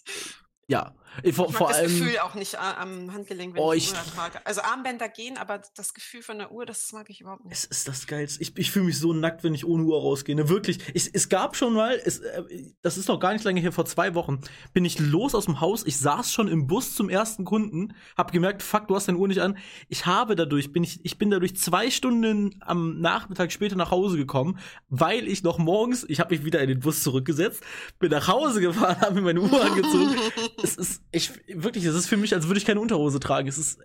[0.70, 0.94] Ja.
[1.24, 1.88] Ich, vor, Ich mag vor das allem.
[1.98, 4.46] Gefühl auch nicht a- am Handgelenk, wenn Oh, ich ich- eine Uhr trage.
[4.46, 7.52] Also Armbänder gehen, aber das Gefühl von der Uhr, das mag ich überhaupt nicht.
[7.52, 8.40] Es ist das Geilste.
[8.40, 10.36] Ich, ich fühle mich so nackt, wenn ich ohne Uhr rausgehe.
[10.36, 10.78] Ne, wirklich.
[10.94, 12.44] Es, es gab schon mal, es, äh,
[12.82, 14.40] das ist noch gar nicht lange her, vor zwei Wochen,
[14.72, 15.84] bin ich los aus dem Haus.
[15.84, 19.26] Ich saß schon im Bus zum ersten Kunden, hab gemerkt, fuck, du hast deine Uhr
[19.26, 19.58] nicht an.
[19.88, 24.16] Ich habe dadurch, bin ich, ich bin dadurch zwei Stunden am Nachmittag später nach Hause
[24.16, 27.64] gekommen, weil ich noch morgens, ich habe mich wieder in den Bus zurückgesetzt,
[27.98, 30.14] bin nach Hause gefahren, habe mir meine Uhr angezogen.
[30.62, 33.48] es ist, ich, wirklich, es ist für mich, als würde ich keine Unterhose tragen.
[33.48, 33.80] Es ist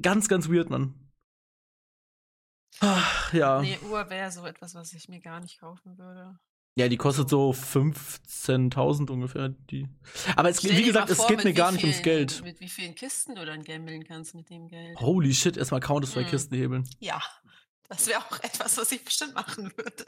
[0.00, 0.94] ganz, ganz weird, Mann.
[2.80, 3.62] Ach, ja.
[3.62, 6.38] Nee, Uhr wäre so etwas, was ich mir gar nicht kaufen würde.
[6.78, 9.48] Ja, die kostet so 15.000 ungefähr.
[9.48, 9.88] Die.
[10.36, 12.42] Aber es, wie gesagt, mal es vor, geht mir gar nicht ums vielen- Geld.
[12.42, 15.00] Mit wie vielen Kisten du dann gambeln kannst mit dem Geld.
[15.00, 16.30] Holy shit, erstmal Counter-Strike Mhm.
[16.30, 16.88] Kisten hebeln.
[16.98, 17.22] Ja,
[17.88, 20.04] das wäre auch etwas, was ich bestimmt machen würde.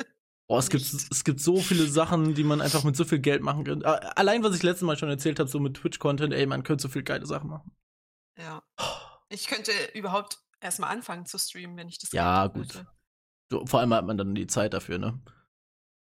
[0.50, 3.42] Oh, es gibt, es gibt so viele Sachen, die man einfach mit so viel Geld
[3.42, 3.82] machen kann.
[3.82, 3.84] Äh,
[4.16, 6.88] Allein, was ich letztes Mal schon erzählt habe, so mit Twitch-Content, ey, man könnte so
[6.88, 7.70] viel geile Sachen machen.
[8.38, 8.62] Ja.
[9.30, 12.82] Ich könnte überhaupt erstmal anfangen zu streamen, wenn ich das Ja, gut.
[13.52, 15.20] So, vor allem hat man dann die Zeit dafür, ne?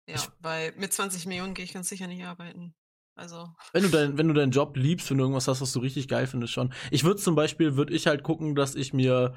[0.06, 2.74] Ja, Ich- weil mit 20 Millionen gehe ich ganz sicher nicht arbeiten.
[3.18, 5.80] Also, Wenn du, dein, wenn du deinen Job liebst, wenn du irgendwas hast, was du
[5.80, 6.74] richtig geil findest, schon.
[6.90, 9.34] Ich würde zum Beispiel, würde ich halt gucken, dass ich mir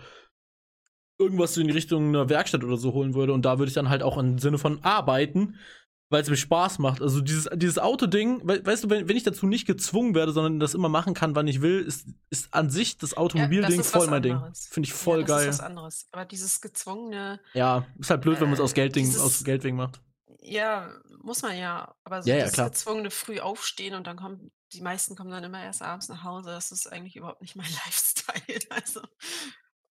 [1.19, 3.89] irgendwas in die Richtung einer Werkstatt oder so holen würde und da würde ich dann
[3.89, 5.55] halt auch im Sinne von arbeiten,
[6.11, 7.01] weil es mir Spaß macht.
[7.03, 10.59] Also dieses, dieses Autoding, we, weißt du, wenn, wenn ich dazu nicht gezwungen werde, sondern
[10.59, 14.07] das immer machen kann, wann ich will, ist, ist an sich das Automobilding ist voll
[14.07, 14.41] mein Ding.
[14.71, 15.49] Finde ich voll ja, das geil.
[15.49, 16.07] ist was anderes.
[16.11, 19.63] Aber dieses gezwungene, Ja, ist halt blöd, wenn man es aus Äh, dieses- aus Geld
[19.63, 20.01] wegen macht.
[20.41, 20.89] ja,
[21.21, 21.93] muss man ja.
[22.05, 22.69] Aber so Ja, ja, das klar.
[22.69, 26.49] gezwungene früh aufstehen und dann kommen, die meisten kommen dann immer erst abends nach Hause.
[26.49, 28.59] Das ist eigentlich überhaupt nicht mein Lifestyle.
[28.69, 29.01] Also,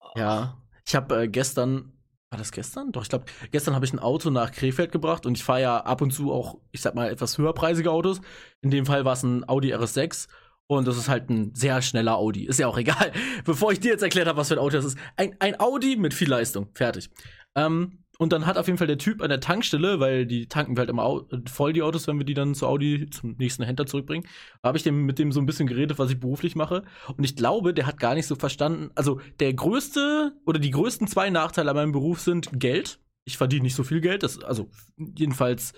[0.01, 0.57] oh, Ja,
[0.89, 1.93] ich habe äh, gestern,
[2.31, 2.93] war das gestern?
[2.93, 5.81] Doch, ich glaube, gestern habe ich ein Auto nach Krefeld gebracht und ich fahre ja
[5.81, 8.23] ab und zu auch, ich sag mal, etwas höherpreisige Autos.
[8.63, 10.29] In dem Fall war es ein Audi RS6
[10.67, 12.47] und das ist halt ein sehr schneller Audi.
[12.47, 13.13] Ist ja auch egal.
[13.45, 14.99] Bevor ich dir jetzt erklärt habe, was für ein Auto das ist.
[15.17, 16.71] Ein, ein Audi mit viel Leistung.
[16.73, 17.11] Fertig.
[17.55, 20.77] Ähm, und dann hat auf jeden Fall der Typ an der Tankstelle, weil die tanken
[20.77, 23.87] wir halt immer voll die Autos, wenn wir die dann zu Audi zum nächsten Händler
[23.87, 24.27] zurückbringen,
[24.63, 26.83] habe ich dem mit dem so ein bisschen geredet, was ich beruflich mache.
[27.17, 28.91] Und ich glaube, der hat gar nicht so verstanden.
[28.95, 33.01] Also der größte oder die größten zwei Nachteile an meinem Beruf sind Geld.
[33.25, 35.73] Ich verdiene nicht so viel Geld, das, also jedenfalls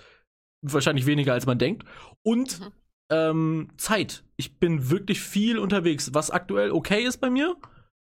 [0.62, 1.84] wahrscheinlich weniger als man denkt.
[2.22, 2.72] Und Mhm.
[3.10, 4.24] ähm, Zeit.
[4.36, 7.56] Ich bin wirklich viel unterwegs, was aktuell okay ist bei mir.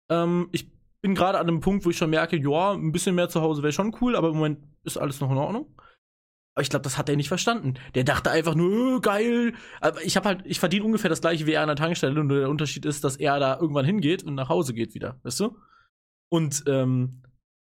[0.10, 0.68] Ähm, ich
[1.04, 3.62] bin gerade an einem Punkt, wo ich schon merke, ja, ein bisschen mehr zu Hause
[3.62, 5.68] wäre schon cool, aber im Moment ist alles noch in Ordnung.
[6.56, 7.74] Aber ich glaube, das hat er nicht verstanden.
[7.94, 9.54] Der dachte einfach nur, äh, geil.
[9.82, 12.30] Aber ich habe halt, ich verdiene ungefähr das gleiche wie er an der Tankstelle und
[12.30, 15.58] der Unterschied ist, dass er da irgendwann hingeht und nach Hause geht wieder, weißt du?
[16.30, 17.24] Und ähm,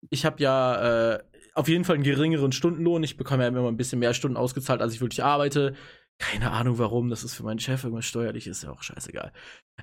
[0.10, 3.04] ich habe ja äh, auf jeden Fall einen geringeren Stundenlohn.
[3.04, 5.76] Ich bekomme ja immer ein bisschen mehr Stunden ausgezahlt, als ich wirklich arbeite.
[6.18, 9.32] Keine Ahnung warum, das ist für meinen Chef irgendwas steuerlich, ist ja auch scheißegal.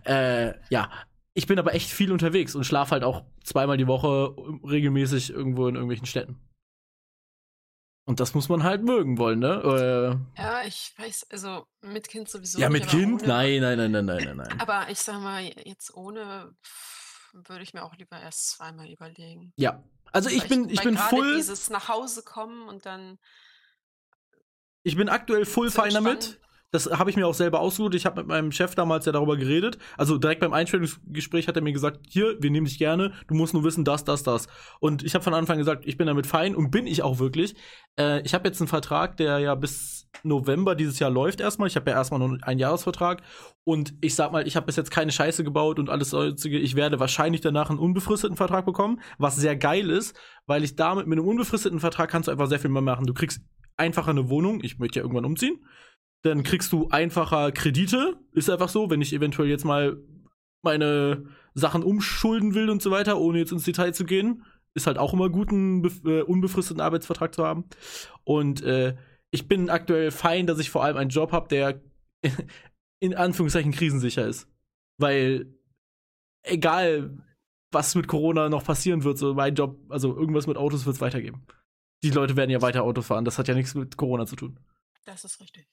[0.05, 0.91] Äh, ja,
[1.38, 5.68] ich bin aber echt viel unterwegs und schlafe halt auch zweimal die Woche regelmäßig irgendwo
[5.68, 6.37] in irgendwelchen Städten.
[8.07, 10.18] Und das muss man halt mögen wollen, ne?
[10.37, 12.59] Äh, ja, ich weiß, also mit Kind sowieso.
[12.59, 13.22] Ja, nicht, mit Kind?
[13.24, 14.61] Nein, nein, nein, nein, nein, nein, nein.
[14.61, 16.57] Aber ich sag mal, jetzt ohne
[17.33, 19.53] würde ich mir auch lieber erst zweimal überlegen.
[19.57, 19.85] Ja.
[20.11, 21.37] Also ich bin, ich bin full.
[21.37, 23.20] Dieses nach Hause kommen und dann.
[24.83, 26.40] Ich bin aktuell full fein damit.
[26.71, 27.95] Das habe ich mir auch selber ausgesucht.
[27.95, 29.79] Ich habe mit meinem Chef damals ja darüber geredet.
[29.97, 33.55] Also direkt beim Einstellungsgespräch hat er mir gesagt, hier, wir nehmen dich gerne, du musst
[33.55, 34.49] nur wissen, das, das, das.
[34.79, 37.55] Und ich habe von Anfang gesagt, ich bin damit fein und bin ich auch wirklich.
[37.99, 41.69] Äh, ich habe jetzt einen Vertrag, der ja bis November dieses Jahr läuft erstmal.
[41.69, 43.23] Ich habe ja erstmal nur einen Jahresvertrag.
[43.65, 46.59] Und ich sag mal, ich habe bis jetzt keine Scheiße gebaut und alles sonstige.
[46.59, 50.15] Ich werde wahrscheinlich danach einen unbefristeten Vertrag bekommen, was sehr geil ist,
[50.47, 53.07] weil ich damit mit einem unbefristeten Vertrag kannst du einfach sehr viel mehr machen.
[53.07, 53.41] Du kriegst
[53.79, 54.63] einfacher eine Wohnung.
[54.63, 55.61] Ich möchte ja irgendwann umziehen
[56.23, 58.17] dann kriegst du einfacher Kredite.
[58.33, 59.99] Ist einfach so, wenn ich eventuell jetzt mal
[60.63, 64.45] meine Sachen umschulden will und so weiter, ohne jetzt ins Detail zu gehen.
[64.75, 67.65] Ist halt auch immer gut, einen äh, unbefristeten Arbeitsvertrag zu haben.
[68.25, 68.97] Und äh,
[69.31, 71.81] ich bin aktuell fein, dass ich vor allem einen Job habe, der
[73.01, 74.49] in Anführungszeichen krisensicher ist.
[74.99, 75.55] Weil
[76.43, 77.25] egal,
[77.71, 81.01] was mit Corona noch passieren wird, so mein Job, also irgendwas mit Autos wird es
[81.01, 81.47] weitergeben.
[82.03, 83.25] Die Leute werden ja weiter Auto fahren.
[83.25, 84.59] Das hat ja nichts mit Corona zu tun.
[85.05, 85.67] Das ist richtig.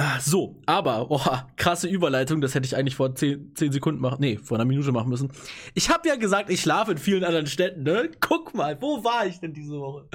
[0.00, 1.20] Ah, so, aber, oh,
[1.56, 4.92] krasse Überleitung, das hätte ich eigentlich vor 10, 10 Sekunden machen, nee, vor einer Minute
[4.92, 5.32] machen müssen.
[5.74, 8.08] Ich habe ja gesagt, ich schlafe in vielen anderen Städten, ne?
[8.20, 10.08] Guck mal, wo war ich denn diese Woche?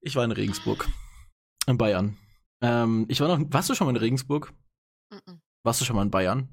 [0.00, 0.88] Ich war in Regensburg.
[1.66, 2.16] In Bayern.
[2.62, 4.54] Ähm, ich war noch, warst du schon mal in Regensburg?
[5.10, 5.32] Mm.
[5.62, 6.48] Warst du schon mal in Bayern?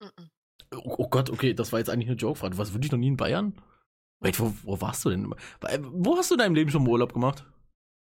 [0.00, 0.26] Mm
[0.74, 2.58] oh, oh, Gott, okay, das war jetzt eigentlich eine Joke-Frage.
[2.58, 3.54] Warst wirklich noch nie in Bayern?
[4.20, 5.32] Wait, wo, wo warst du denn?
[5.80, 7.44] Wo hast du in deinem Leben schon mal Urlaub gemacht?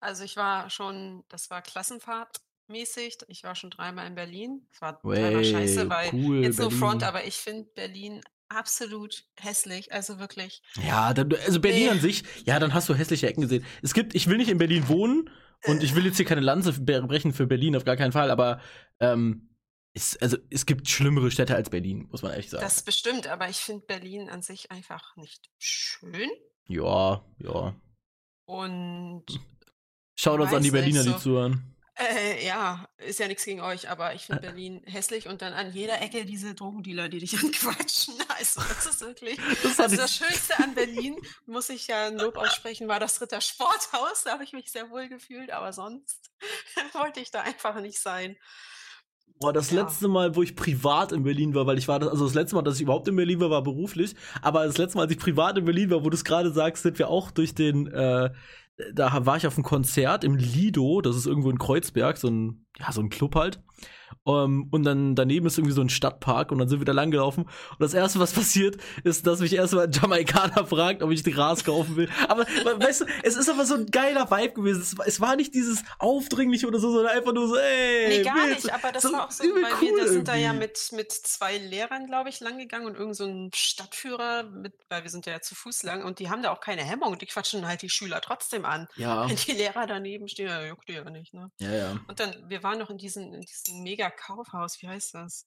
[0.01, 3.19] Also ich war schon, das war Klassenfahrt mäßig.
[3.29, 4.67] Ich war schon dreimal in Berlin.
[4.73, 6.79] Es war dreimal scheiße, weil cool, jetzt Berlin.
[6.79, 9.93] no front, aber ich finde Berlin absolut hässlich.
[9.93, 10.63] Also wirklich.
[10.87, 11.89] Ja, also Berlin nee.
[11.91, 13.65] an sich, ja, dann hast du hässliche Ecken gesehen.
[13.83, 15.31] Es gibt, ich will nicht in Berlin wohnen
[15.67, 18.61] und ich will jetzt hier keine Lanze brechen für Berlin, auf gar keinen Fall, aber
[19.01, 19.55] ähm,
[19.95, 22.65] es, also, es gibt schlimmere Städte als Berlin, muss man ehrlich sagen.
[22.65, 26.31] Das bestimmt, aber ich finde Berlin an sich einfach nicht schön.
[26.67, 27.75] Ja, ja.
[28.47, 29.25] Und.
[30.17, 31.74] Schaut uns an die Berliner, so, die zuhören.
[31.97, 35.73] Äh, ja, ist ja nichts gegen euch, aber ich finde Berlin hässlich und dann an
[35.73, 38.15] jeder Ecke diese Drogendealer, die dich anquatschen.
[38.37, 39.39] Also, das ist wirklich.
[39.63, 43.41] Das, also das Schönste an Berlin, muss ich ja ein Lob aussprechen, war das Ritter
[43.41, 44.25] Sporthaus.
[44.25, 46.33] Da habe ich mich sehr wohl gefühlt, aber sonst
[46.95, 48.37] wollte ich da einfach nicht sein.
[49.39, 49.83] Boah, das ja.
[49.83, 52.57] letzte Mal, wo ich privat in Berlin war, weil ich war, das, also das letzte
[52.57, 54.15] Mal, dass ich überhaupt in Berlin war, war beruflich.
[54.43, 56.83] Aber das letzte Mal, als ich privat in Berlin war, wo du es gerade sagst,
[56.83, 58.31] sind wir auch durch den, äh,
[58.93, 62.64] da war ich auf einem Konzert im Lido, das ist irgendwo in Kreuzberg, so ein,
[62.79, 63.61] ja, so ein Club halt.
[64.23, 66.93] Um, ähm, und dann daneben ist irgendwie so ein Stadtpark und dann sind wir da
[66.93, 67.45] lang gelaufen.
[67.45, 71.65] Und das erste, was passiert, ist, dass mich erstmal ein Jamaikaner fragt, ob ich Gras
[71.65, 72.09] kaufen will.
[72.29, 74.81] Aber weißt du, es ist aber so ein geiler Vibe gewesen.
[74.81, 78.09] Es, es war nicht dieses aufdringliche oder so, sondern einfach nur so, ey.
[78.09, 80.53] Nee, gar nicht, aber das so war auch so, weil cool wir sind da ja
[80.53, 85.03] mit, mit zwei Lehrern, glaube ich, lang gegangen und irgend so ein Stadtführer, mit, weil
[85.03, 87.27] wir sind ja zu Fuß lang und die haben da auch keine Hemmung und die
[87.27, 88.89] quatschen halt die Schüler trotzdem an.
[88.97, 89.29] Ja.
[89.29, 91.51] Wenn die Lehrer daneben stehen, ja, juckt die ja nicht, ne?
[91.59, 92.01] Ja, ja.
[92.09, 95.47] Und dann, wir waren noch in diesem, in diesem mega Kaufhaus, wie heißt das?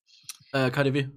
[0.53, 1.09] Äh, KDW.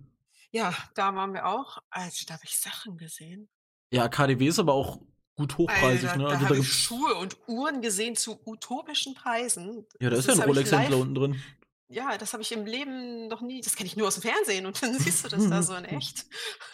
[0.50, 1.78] Ja, da waren wir auch.
[1.90, 3.48] Also, da habe ich Sachen gesehen.
[3.92, 4.98] Ja, KDW ist aber auch
[5.36, 6.24] gut hochpreisig, Alter, ne?
[6.24, 9.86] Da Also habe da ich gibt's, Schuhe und Uhren gesehen zu utopischen Preisen.
[10.00, 11.42] ja, da Das ist ja ein Rolex-Händler unten drin.
[11.88, 14.66] ja, das habe ich im Leben noch nie, das kenne ich nur aus dem Fernsehen
[14.66, 16.26] und dann siehst du das da so in echt.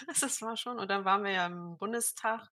[0.20, 0.78] Das war schon.
[0.78, 2.48] Und dann waren wir ja im Bundestag.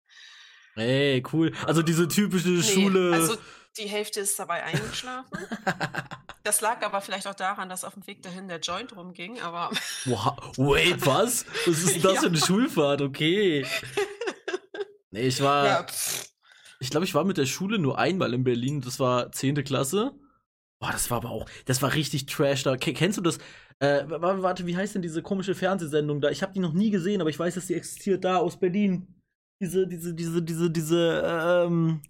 [0.76, 1.52] Ey, cool.
[1.66, 3.12] Also diese typische Nee, Schule.
[3.14, 3.36] also
[3.78, 5.30] die Hälfte ist dabei eingeschlafen.
[6.46, 9.70] Das lag aber vielleicht auch daran, dass auf dem Weg dahin der Joint rumging, aber
[10.04, 11.46] Wow, wait, was?
[11.64, 12.20] Was ist denn das Ja.
[12.20, 13.00] für eine Schulfahrt?
[13.00, 13.64] Okay.
[15.10, 15.86] Nee, ich war, ja,
[16.80, 18.82] ich glaube, ich war mit der Schule nur einmal in Berlin.
[18.82, 19.64] Das war 10.
[19.64, 20.12] Klasse.
[20.80, 22.76] Boah, das war aber auch, das war richtig Trash da.
[22.76, 23.38] Ke- Kennst du das?
[23.78, 26.28] Äh, wa- warte, wie heißt denn diese komische Fernsehsendung da?
[26.28, 29.06] Ich habe die noch nie gesehen, aber ich weiß, dass die existiert da aus Berlin.
[29.62, 31.22] Diese, diese, diese, diese, diese,
[31.66, 32.02] ähm,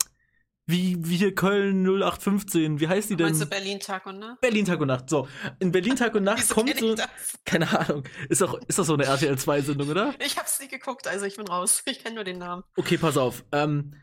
[0.66, 3.26] Wie, wie hier Köln 0815, wie heißt die denn?
[3.26, 4.40] Meinst du Berlin Tag und Nacht?
[4.40, 5.10] Berlin Tag und Nacht.
[5.10, 6.94] So, in Berlin Tag und Nacht kommt so.
[6.94, 7.08] das?
[7.44, 8.04] Keine Ahnung.
[8.30, 10.14] Ist doch, ist doch so eine RTL 2-Sendung, oder?
[10.24, 11.82] Ich hab's nie geguckt, also ich bin raus.
[11.84, 12.62] Ich kenne nur den Namen.
[12.76, 13.44] Okay, pass auf.
[13.52, 13.94] Ähm,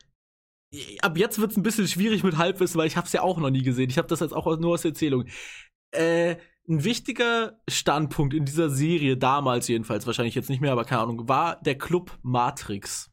[1.01, 3.63] ab jetzt wird's ein bisschen schwierig mit Halbwissen, weil ich hab's ja auch noch nie
[3.63, 3.89] gesehen.
[3.89, 5.25] Ich habe das jetzt auch nur aus Erzählung.
[5.91, 6.35] Äh,
[6.69, 11.27] ein wichtiger Standpunkt in dieser Serie, damals jedenfalls, wahrscheinlich jetzt nicht mehr, aber keine Ahnung,
[11.27, 13.10] war der Club Matrix.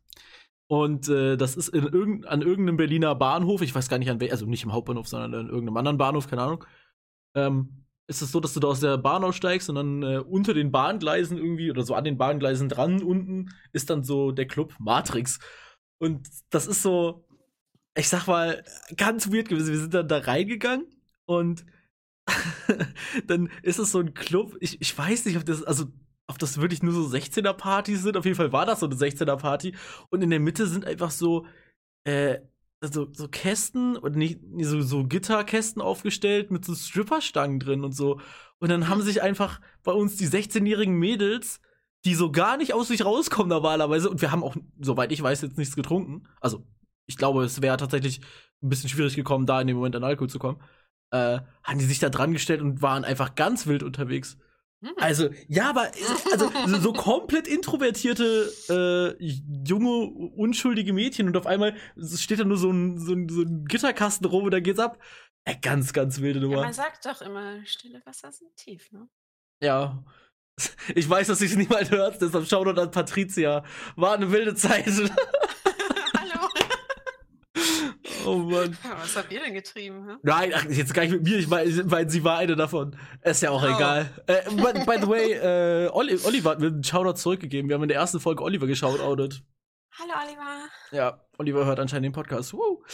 [0.68, 4.20] Und äh, das ist in irgend, an irgendeinem Berliner Bahnhof, ich weiß gar nicht an
[4.20, 6.64] welchem, also nicht im Hauptbahnhof, sondern an irgendeinem anderen Bahnhof, keine Ahnung.
[7.35, 10.54] Ähm, ist es so, dass du da aus der Bahn aussteigst und dann äh, unter
[10.54, 14.74] den Bahngleisen irgendwie oder so an den Bahngleisen dran unten ist dann so der Club
[14.78, 15.38] Matrix.
[15.98, 17.26] Und das ist so,
[17.96, 18.62] ich sag mal,
[18.96, 19.72] ganz weird gewesen.
[19.72, 20.87] Wir sind dann da reingegangen
[21.26, 21.66] und
[23.26, 24.57] dann ist es so ein Club.
[24.61, 25.87] Ich, ich weiß nicht, ob das, also,
[26.29, 28.17] ob das wirklich nur so 16er-Partys sind.
[28.17, 29.75] Auf jeden Fall war das so eine 16er-Party.
[30.11, 31.47] Und in der Mitte sind einfach so,
[32.05, 32.38] äh,
[32.83, 38.21] so, so Kästen und nicht so, so Gitterkästen aufgestellt mit so Stripperstangen drin und so.
[38.59, 41.61] Und dann haben sich einfach bei uns die 16-jährigen Mädels,
[42.05, 45.43] die so gar nicht aus sich rauskommen normalerweise, und wir haben auch, soweit ich weiß,
[45.43, 46.29] jetzt nichts getrunken.
[46.41, 46.64] Also,
[47.07, 48.21] ich glaube, es wäre tatsächlich
[48.62, 50.61] ein bisschen schwierig gekommen, da in dem Moment an Alkohol zu kommen.
[51.11, 54.37] Äh, haben die sich da dran gestellt und waren einfach ganz wild unterwegs.
[54.81, 54.93] Hm.
[54.97, 55.91] Also, ja, aber
[56.31, 59.25] also, so, komplett introvertierte, äh,
[59.67, 61.75] junge, unschuldige Mädchen und auf einmal
[62.17, 64.99] steht da nur so ein, so ein, so ein Gitterkasten rum und da geht's ab.
[65.45, 66.61] Äh, ganz, ganz wilde Ja, Nummer.
[66.61, 69.09] man sagt doch immer, stille Wasser sind tief, ne?
[69.62, 70.05] Ja.
[70.97, 73.64] Ich weiß, dass ich es niemand hört, deshalb Shoutout an Patricia.
[73.95, 74.87] War eine wilde Zeit.
[78.29, 78.77] Oh Mann.
[79.01, 80.17] Was habt ihr denn getrieben, hä?
[80.23, 82.97] Nein, ach, jetzt gar nicht mit mir, ich meine, sie war eine davon.
[83.23, 83.67] Ist ja auch Oh.
[83.75, 84.11] egal.
[84.27, 87.69] Äh, by, by the way, äh, Oli Oliver hat mir einen Shoutout zurückgegeben.
[87.69, 89.43] Wir haben in der ersten Folge Oliver geshoutoutet.
[89.99, 90.69] Hallo, Oliver.
[90.93, 92.53] Ja, Oliver hört anscheinend den Podcast.
[92.53, 92.85] Woo.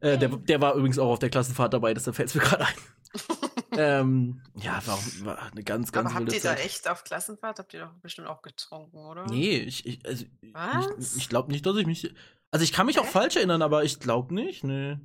[0.00, 2.66] Äh, der, der war übrigens auch auf der Klassenfahrt dabei, deshalb fällt es mir gerade
[2.66, 2.74] ein.
[3.78, 6.64] ähm, ja, war, auch- war eine ganz, ganz Aber habt ihr da Zeit.
[6.64, 7.58] echt auf Klassenfahrt?
[7.58, 9.24] Habt ihr doch bestimmt auch getrunken, oder?
[9.26, 11.14] Nee, ich, ich, also, Was?
[11.16, 12.12] ich, ich glaube nicht, dass ich mich.
[12.52, 13.10] Also ich kann mich auch Hä?
[13.10, 14.98] falsch erinnern, aber ich glaube nicht, nee.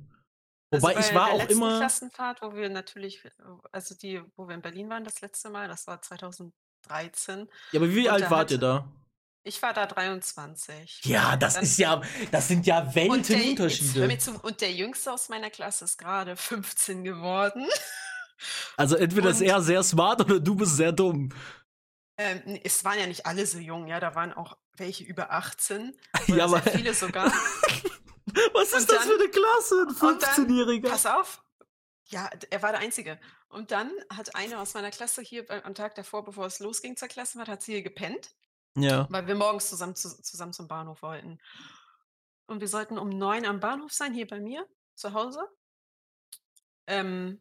[0.72, 1.78] Wobei also ich war der auch immer.
[1.78, 3.22] Klassenfahrt, wo wir natürlich,
[3.72, 7.48] also die, wo wir in Berlin waren das letzte Mal, das war 2013.
[7.72, 8.88] Ja, aber wie und alt wart ihr da?
[9.44, 11.04] Ich war da 23.
[11.04, 14.06] Ja, das Dann- ist ja, das sind ja Und der, Weltenunterschiede.
[14.08, 17.66] mir zu, und der Jüngste aus meiner Klasse ist gerade 15 geworden.
[18.76, 21.32] Also entweder ist Und- er sehr smart oder du bist sehr dumm.
[22.18, 25.96] Ähm, es waren ja nicht alle so jung, ja, da waren auch welche über 18.
[26.26, 27.26] Ja, Oder aber sehr viele sogar.
[28.52, 29.86] was ist Und das dann- für eine Klasse?
[29.88, 30.88] Ein und dann- 15-Jähriger.
[30.88, 31.42] Pass auf.
[32.08, 33.18] Ja, er war der Einzige.
[33.48, 37.08] Und dann hat eine aus meiner Klasse hier am Tag davor, bevor es losging zur
[37.08, 38.30] Klassenfahrt, hat sie hier gepennt,
[38.76, 39.06] Ja.
[39.10, 41.40] weil wir morgens zusammen, zu, zusammen zum Bahnhof wollten.
[42.46, 45.40] Und wir sollten um neun am Bahnhof sein, hier bei mir zu Hause.
[46.86, 47.40] Ähm,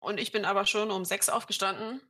[0.00, 2.00] und ich bin aber schon um sechs aufgestanden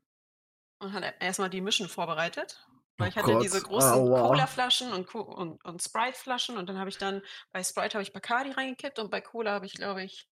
[0.81, 2.67] und hatte erstmal die Mischen vorbereitet.
[2.99, 4.29] Weil Oh ich hatte Gott, diese großen aua.
[4.29, 8.51] Cola-Flaschen und, und, und Sprite-Flaschen und dann habe ich dann, bei Sprite habe ich Bacardi
[8.51, 10.29] reingekippt und bei Cola habe ich, glaube ich,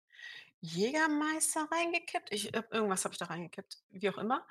[0.61, 2.31] Jägermeister reingekippt.
[2.31, 4.45] Ich, äh, irgendwas habe ich da reingekippt, wie auch immer.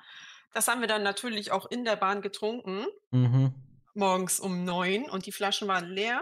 [0.53, 3.53] Das haben wir dann natürlich auch in der Bahn getrunken, Mhm.
[3.95, 6.21] morgens um neun und die Flaschen waren leer.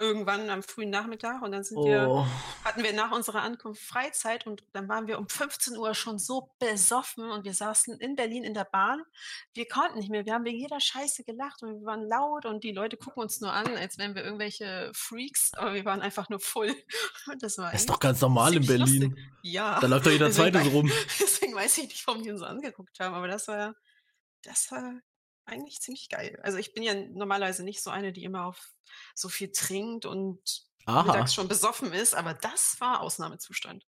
[0.00, 2.26] Irgendwann am frühen Nachmittag und dann sind wir Oh.
[2.64, 6.50] hatten wir nach unserer Ankunft Freizeit und dann waren wir um 15 Uhr schon so
[6.60, 9.02] besoffen und wir saßen in Berlin in der Bahn.
[9.54, 10.24] Wir konnten nicht mehr.
[10.24, 13.40] Wir haben wegen jeder Scheiße gelacht und wir waren laut und die Leute gucken uns
[13.40, 16.74] nur an, als wären wir irgendwelche Freaks, aber wir waren einfach nur voll.
[17.40, 19.02] Das war Das ist doch ganz normal in Berlin.
[19.02, 19.18] lustig.
[19.42, 19.80] Ja.
[19.80, 20.90] Da läuft doch jeder Deswegen Zweite so rum.
[21.20, 23.74] Deswegen weiß ich nicht, warum die uns so angeguckt haben, aber das war,
[24.42, 24.94] das war
[25.48, 26.38] eigentlich ziemlich geil.
[26.42, 28.72] Also ich bin ja normalerweise nicht so eine, die immer auf
[29.14, 30.40] so viel trinkt und
[30.86, 31.02] Aha.
[31.02, 33.84] mittags schon besoffen ist, aber das war Ausnahmezustand.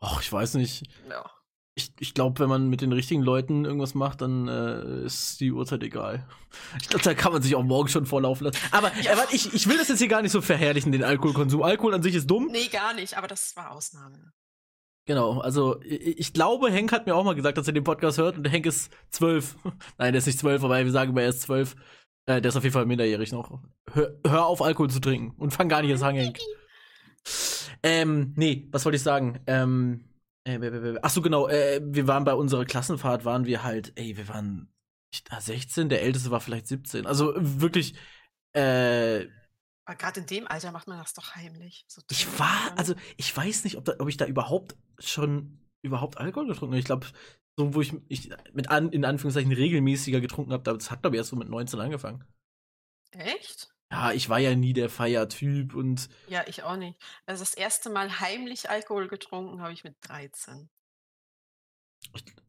[0.00, 0.84] Och, ich weiß nicht.
[1.08, 1.28] Ja.
[1.76, 5.50] Ich, ich glaube, wenn man mit den richtigen Leuten irgendwas macht, dann äh, ist die
[5.50, 6.28] Uhrzeit egal.
[6.80, 8.58] Ich glaube, da kann man sich auch morgen schon vorlaufen lassen.
[8.70, 9.12] Aber Ja.
[9.12, 11.62] äh, warte, ich, ich will das jetzt hier gar nicht so verherrlichen, den Alkoholkonsum.
[11.64, 12.46] Alkohol an sich ist dumm.
[12.52, 14.32] Nee, gar nicht, aber das war Ausnahme.
[15.06, 18.38] Genau, also ich, glaube, Henk hat mir auch mal gesagt, dass er den Podcast hört
[18.38, 19.56] und Henk ist zwölf.
[19.98, 21.76] Nein, der ist nicht zwölf, aber wir sagen immer, er ist zwölf.
[22.26, 23.60] Äh, der ist auf jeden Fall minderjährig noch.
[23.92, 26.38] Hör, hör auf, Alkohol zu trinken und fang gar nicht erst an, Henk.
[27.82, 29.40] Ähm, nee, was wollte ich sagen?
[29.46, 30.04] Ähm,
[30.44, 34.28] äh, ach so, genau, äh, wir waren bei unserer Klassenfahrt, waren wir halt, ey, wir
[34.28, 34.68] waren
[35.12, 37.06] ich- ah, 16, der Älteste war vielleicht 17.
[37.06, 37.94] Also wirklich,
[38.54, 39.26] äh,
[39.92, 41.84] gerade in dem Alter macht man das doch heimlich.
[41.88, 42.78] So ich war, dann.
[42.78, 46.80] also ich weiß nicht, ob, da, ob ich da überhaupt schon überhaupt Alkohol getrunken habe.
[46.80, 47.06] Ich glaube,
[47.56, 51.18] so wo ich, ich mit an, in Anführungszeichen regelmäßiger getrunken habe, das hat glaube ich
[51.18, 52.24] erst so mit 19 angefangen.
[53.10, 53.74] Echt?
[53.94, 57.00] ja, ich war ja nie der Feiertyp und Ja, ich auch nicht.
[57.26, 60.68] Also das erste Mal heimlich Alkohol getrunken habe ich mit 13.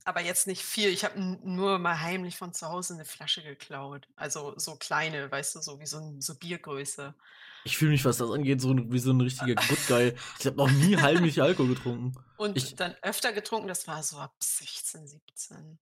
[0.04, 0.90] Aber jetzt nicht viel.
[0.90, 4.08] Ich habe nur mal heimlich von zu Hause eine Flasche geklaut.
[4.16, 7.16] Also so kleine, weißt du, so wie so 'n so Biergröße.
[7.64, 10.14] ich fühle mich, was das angeht, so wie so ein richtiger Good Guy.
[10.40, 12.14] Ich habe noch nie heimlich Alkohol getrunken.
[12.38, 15.80] Und Ich dann öfter getrunken, das war so ab 16, 17.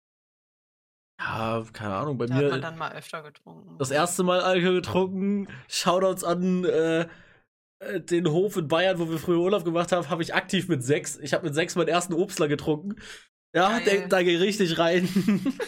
[1.19, 3.77] ja, keine Ahnung, bei Da hat man mir dann mal öfter getrunken.
[3.77, 7.07] das erste Mal Alkohol getrunken, Shoutouts an, äh,
[7.79, 10.83] äh, den Hof in Bayern, wo wir früher Urlaub gemacht haben, habe ich aktiv mit
[10.83, 12.95] 6 ich habe mit 6 meinen ersten Obstler getrunken.
[13.53, 15.07] Ja, der da geht richtig rein.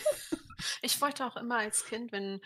[0.81, 2.39] Ich wollte auch immer als Kind, wenn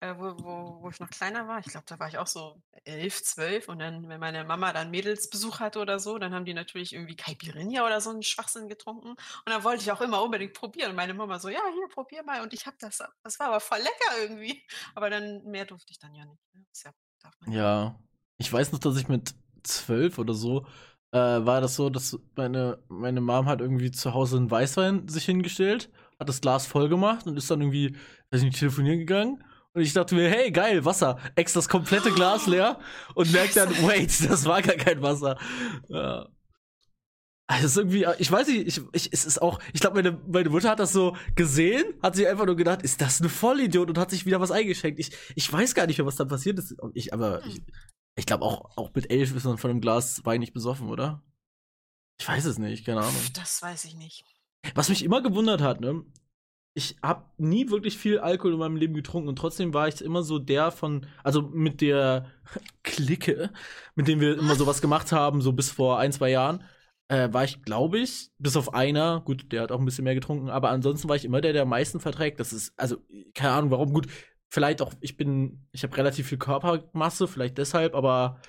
[0.00, 2.62] äh, wo wo wo ich noch kleiner war, ich glaube, da war ich auch so
[2.84, 6.54] 11, 12 und dann, wenn meine Mama dann Mädelsbesuch hatte oder so, dann haben die
[6.54, 10.54] natürlich irgendwie Caipirinha oder so 'n Schwachsinn getrunken und dann wollte ich auch immer unbedingt
[10.54, 13.48] probieren und meine Mama so: „Ja, hier, probier mal“ und ich habe das das war
[13.48, 14.62] aber voll lecker irgendwie,
[14.94, 16.64] aber dann mehr durfte ich dann ja nicht, ne?
[16.84, 17.58] Ja darf man ja.
[17.58, 17.98] Ja,
[18.38, 20.66] ich weiß noch, dass ich mit 12 oder so,
[21.12, 25.24] äh, war das so, dass meine meine Mom hat irgendwie zu Hause 'n Weißwein sich
[25.24, 27.96] hingestellt, hat das Glas voll gemacht und ist dann irgendwie,
[28.30, 29.44] weiß ich nicht, telefonieren gegangen.
[29.72, 32.78] Und ich dachte mir: „Hey, geil, Wasser.“ Extra das komplette Glas leer
[33.14, 33.70] und merke dann.
[33.86, 35.38] „Wait, das war gar kein Wasser.“
[35.88, 36.28] Ja.
[37.48, 40.50] Also, ist irgendwie ich weiß nicht, ich ich es ist auch ich glaube, meine meine
[40.50, 43.98] Mutter hat das so gesehen, hat sich einfach nur gedacht: „Ist das 'n Vollidiot?“ und
[43.98, 45.00] hat sich wieder was eingeschenkt.
[45.00, 46.76] Ich ich weiß gar nicht mehr, was da passiert ist.
[46.94, 47.64] Ich aber ich Hm.
[48.20, 51.22] Ich glaube auch auch mit 11 ist man von 'nem Glas Wein nicht besoffen, oder?
[52.20, 53.14] Ich weiß es nicht, keine Ahnung.
[53.34, 54.24] Das weiß ich nicht.
[54.74, 56.04] Was mich immer gewundert hat, ne?
[56.74, 60.22] Ich habe nie wirklich viel Alkohol in meinem Leben getrunken und trotzdem war ich immer
[60.22, 62.26] so der von also mit der
[62.84, 63.50] Clique,
[63.96, 66.62] mit dem wir immer so was gemacht haben, so bis vor 1, 2 Jahren,
[67.08, 70.14] äh, war ich, glaube ich, bis auf einer, gut, der hat auch 'n bisschen mehr
[70.14, 72.38] getrunken, aber ansonsten war ich immer der, der am meisten verträgt.
[72.38, 72.98] Das ist also,
[73.34, 73.92] keine Ahnung warum.
[73.92, 74.06] Gut,
[74.52, 78.40] vielleicht auch ich bin ich habe relativ viel Körpermasse, vielleicht deshalb, aber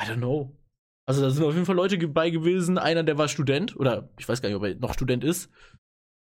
[0.00, 0.56] I don't know.
[1.08, 2.76] Also, da sind auf jeden Fall Leute bei gewesen.
[2.76, 5.50] Einer, der war Student oder ich weiß gar nicht, ob er noch Student ist.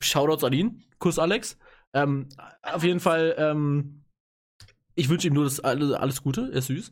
[0.02, 0.82] Shoutouts an ihn.
[0.98, 1.56] Kuss Alex.
[1.94, 2.28] Ähm,
[2.62, 4.04] auf jeden Fall, ähm,
[4.96, 6.90] ich wünsche ihm nur das alle alles Gute, er ist süß.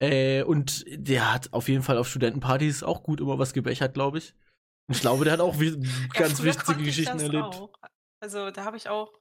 [0.00, 4.18] Äh, und der hat auf jeden Fall auf Studentenpartys auch gut immer was gebechert, glaube
[4.18, 4.34] ich.
[4.88, 5.56] Und ich glaube, der hat auch
[6.12, 7.42] ganz wichtige Geschichten erlebt.
[7.42, 7.70] auch.
[8.22, 9.12] Also, da habe ich auch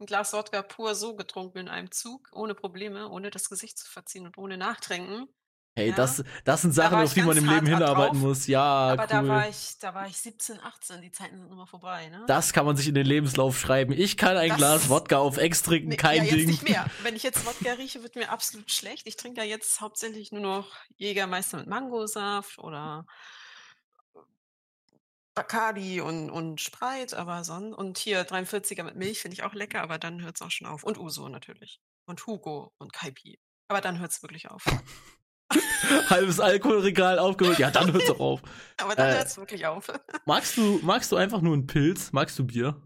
[0.00, 3.88] 'n Glas Wodka pur so getrunken in einem Zug, ohne Probleme, ohne das Gesicht zu
[3.88, 5.28] verziehen und ohne Nachtränken.
[5.76, 5.94] Hey, Ja.
[5.94, 8.46] das das sind Da Sachen, war auf die man im Leben hinarbeiten drauf, muss.
[8.48, 9.50] Ja, aber da war cool.
[9.50, 12.28] ich da war ich 17, 18, die Zeiten sind mal vorbei, ne?
[12.28, 13.92] Das kann man sich in den Lebenslauf schreiben.
[13.92, 16.46] Ich kann ein Glas Das Wodka auf Ex trinken, Ne, ja, kein jetzt Ding.
[16.46, 16.86] nicht mehr.
[16.98, 19.06] Wenn ich jetzt Wodka rieche, wird mir absolut schlecht.
[19.06, 23.06] Ich trinke ja jetzt hauptsächlich nur noch Jägermeister mit Mangosaft oder
[25.34, 29.82] Bacardi und und Sprite, aber sonn und hier 43er mit Milch finde ich auch lecker,
[29.82, 30.82] aber dann hört's auch schon auf.
[30.84, 31.80] Und Uso natürlich.
[32.06, 33.38] Und Hugo und Kaipi.
[33.68, 34.64] Aber dann hört's wirklich auf.
[36.10, 37.58] Halbes Alkoholregal aufgeholt.
[37.58, 38.42] Ja, dann hört's auch auf.
[38.80, 39.14] Aber dann Äh.
[39.16, 39.88] hört's wirklich auf.
[40.26, 42.12] Magst du magst du einfach nur 'n Pilz?
[42.12, 42.80] Magst du Bier?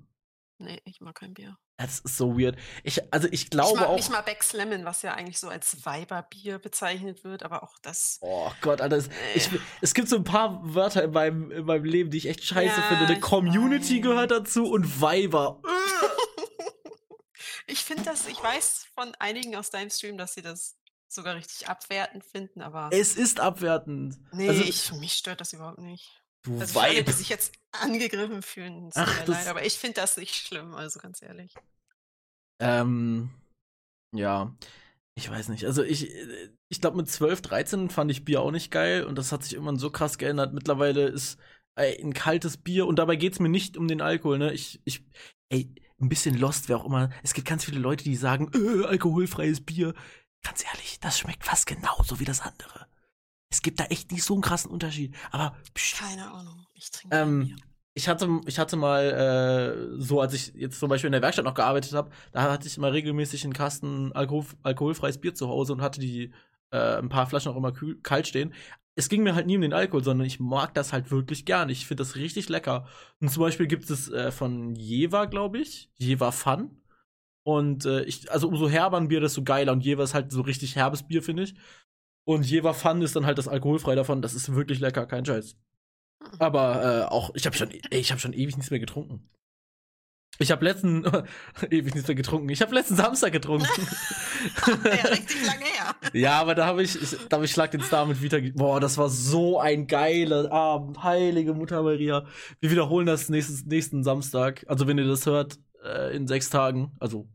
[0.58, 1.56] Ne, ich mag kein Bier.
[1.78, 2.56] Das ist so weird.
[2.84, 5.48] Ich also, ich Ich glaube mag auch nicht mal Beck's Lemon, was ja eigentlich so
[5.48, 9.60] als Weiberbier bezeichnet wird, aber auch das Oh Gott, Alter, es ich Ne.
[9.80, 12.80] es gibt so 'n paar Wörter in meinem in meinem Leben, die ich echt scheiße
[12.80, 13.06] Ja, finde.
[13.06, 15.60] 'Ne ich Community gehört dazu und Weiber.
[17.66, 20.76] Ich finde das ich weiß von einigen aus deinem Stream, dass sie das
[21.08, 24.16] sogar richtig abwertend finden, aber Es ist abwertend.
[24.32, 26.22] ne, Also ich mich stört das überhaupt nicht.
[26.44, 27.06] du Also, für alle, Weib.
[27.06, 31.00] die sich jetzt angegriffen fühlen, es Ach, leid, aber ich finde das nicht schlimm, also
[31.00, 31.54] ganz ehrlich.
[32.60, 33.30] Ähm,
[34.14, 34.54] ja,
[35.16, 35.66] ich weiß nicht.
[35.66, 39.16] Also, ich äh, ich glaube, mit 12, 13 fand ich Bier auch nicht geil und
[39.18, 40.54] das hat sich irgendwann so krass geändert.
[40.54, 41.38] Mittlerweile ist,
[41.76, 44.52] ey, 'n kaltes Bier und dabei geht's mir nicht um den Alkohol, ne?
[44.54, 45.04] Ich ich
[45.50, 48.86] ey, 'n bisschen lost wäre auch immer es gibt ganz viele Leute, die sagen: „Äh,
[48.86, 49.94] alkoholfreies Bier.“
[50.44, 52.86] Ganz ehrlich, das schmeckt fast genauso wie das andere.
[53.54, 55.14] Es gibt da echt nicht so 'n krassen Unterschied.
[55.30, 57.56] Aber pst, Keine Ahnung, ich trinke ähm,
[57.96, 59.04] ich hatte ich hatte mal,
[59.96, 62.66] äh, so als ich jetzt zum Beispiel in der Werkstatt noch gearbeitet habe, da hatte
[62.66, 66.32] ich immer regelmäßig 'n Kasten alkohol alkoholfreies Bier zu Hause und hatte die
[66.72, 68.52] äh, 'n paar Flaschen auch immer kühl kalt stehen.
[68.96, 71.68] Es ging mir halt nie um den Alkohol, sondern ich mag das halt wirklich gern.
[71.68, 72.86] Ich finde das richtig lecker.
[73.20, 76.80] Und zum Beispiel gibt es äh, von Jever, glaube ich, Jever Fun.
[77.44, 79.72] Und äh, ich, also umso herber 'n Bier, desto geiler.
[79.72, 81.54] Und Jever ist halt so richtig herbes Bier, finde ich.
[82.24, 84.22] Und Jever Fun ist dann halt das alkoholfrei davon.
[84.22, 85.56] Das ist wirklich lecker, kein Scheiß.
[86.38, 89.28] Aber äh, auch, ich habe schon, ey, ich habe schon ewig nichts mehr getrunken.
[90.38, 91.04] Ich habe letzten
[91.70, 92.48] ewig nichts mehr getrunken.
[92.48, 93.68] Ich habe letzten Samstag getrunken.
[94.84, 95.94] Ja, richtig lange her.
[96.12, 98.36] ja, aber da habe ich, ich, da habe ich Schlag den Star mit Vita.
[98.54, 101.02] Boah, das war so ein geiler Abend.
[101.02, 102.26] Heilige Mutter Maria.
[102.60, 104.66] Wir wiederholen das nächstes, nächsten Samstag.
[104.68, 106.92] Also wenn ihr das hört, äh, in sechs Tagen.
[107.00, 107.26] Also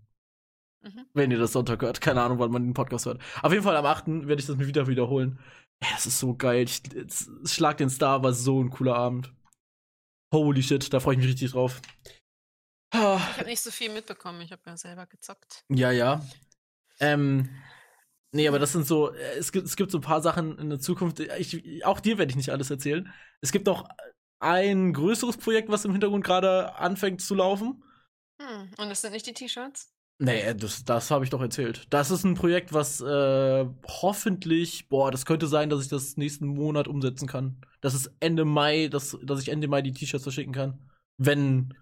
[0.82, 1.06] Mhm.
[1.14, 2.02] Wenn ihr das Sonntag hört.
[2.02, 3.22] Keine Ahnung, wann man den Podcast hört.
[3.42, 4.28] Auf jeden Fall am 8.
[4.28, 5.40] werde ich das mir wieder wiederholen.
[5.84, 6.64] Ja, das ist so geil.
[6.64, 6.82] Ich,
[7.46, 9.34] Schlag den Star war so ein cooler Abend.
[10.34, 11.82] Holy shit, da freue ich mich richtig drauf.
[12.94, 14.42] Ich habe nicht so viel mitbekommen.
[14.42, 15.64] Ich habe ja selber gezockt.
[15.70, 16.26] Ja, ja.
[17.00, 17.50] Ähm,
[18.32, 20.70] nee, aber das sind so, äh, es gibt, es gibt so ein paar Sachen in
[20.70, 21.20] der Zukunft.
[21.20, 23.12] Ich, auch dir werde ich nicht alles erzählen.
[23.42, 23.88] Es gibt noch
[24.40, 27.84] ein größeres Projekt, was im Hintergrund gerade anfängt zu laufen.
[28.42, 29.94] Hm, und das sind nicht die T-Shirts?
[30.22, 31.88] Nee, das, das habe ich doch erzählt.
[31.90, 36.46] Das ist ein Projekt, was äh, hoffentlich, boah, das könnte sein, dass ich das nächsten
[36.46, 37.56] Monat umsetzen kann.
[37.80, 40.78] Das ist Ende Mai, dass, dass ich Ende Mai die T-Shirts verschicken kann.
[41.18, 41.74] Wenn.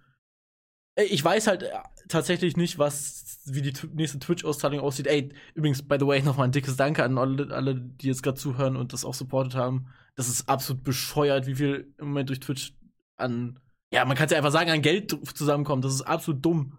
[0.96, 1.72] Äh, ich weiß halt äh,
[2.10, 5.08] tatsächlich nicht, was, wie die nächste Twitch-Auszahlung aussieht.
[5.08, 8.38] Ey, übrigens, by the way, nochmal ein dickes Danke an alle, alle die jetzt gerade
[8.38, 9.88] zuhören und das auch supportet haben.
[10.16, 12.74] Das ist absolut bescheuert, wie viel im Moment durch Twitch
[13.16, 13.60] an,
[13.92, 15.84] ja, man kann es ja einfach sagen, an Geld zusammenkommt.
[15.84, 16.78] Das ist absolut dumm.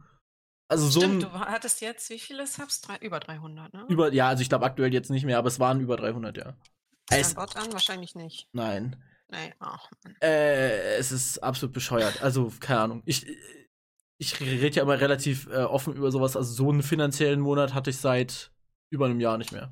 [0.68, 2.82] Also so Stimmt, du hattest jetzt, wie viele Subs?
[2.82, 3.86] Drei, über 300, ne?
[3.88, 6.54] Über, ja, also ich glaube aktuell jetzt nicht mehr, aber es waren über 300, ja.
[7.10, 7.72] Ist Bot an?
[7.72, 8.48] Wahrscheinlich nicht.
[8.52, 8.96] Nein.
[9.30, 9.90] Nee, ach.
[10.22, 12.22] Äh, es ist absolut bescheuert.
[12.22, 13.02] Also, keine Ahnung.
[13.04, 13.26] Ich,
[14.18, 16.36] ich rede ja immer relativ äh, offen über sowas.
[16.36, 18.50] Also, so einen finanziellen Monat hatte ich seit
[18.90, 19.70] über einem Jahr nicht mehr.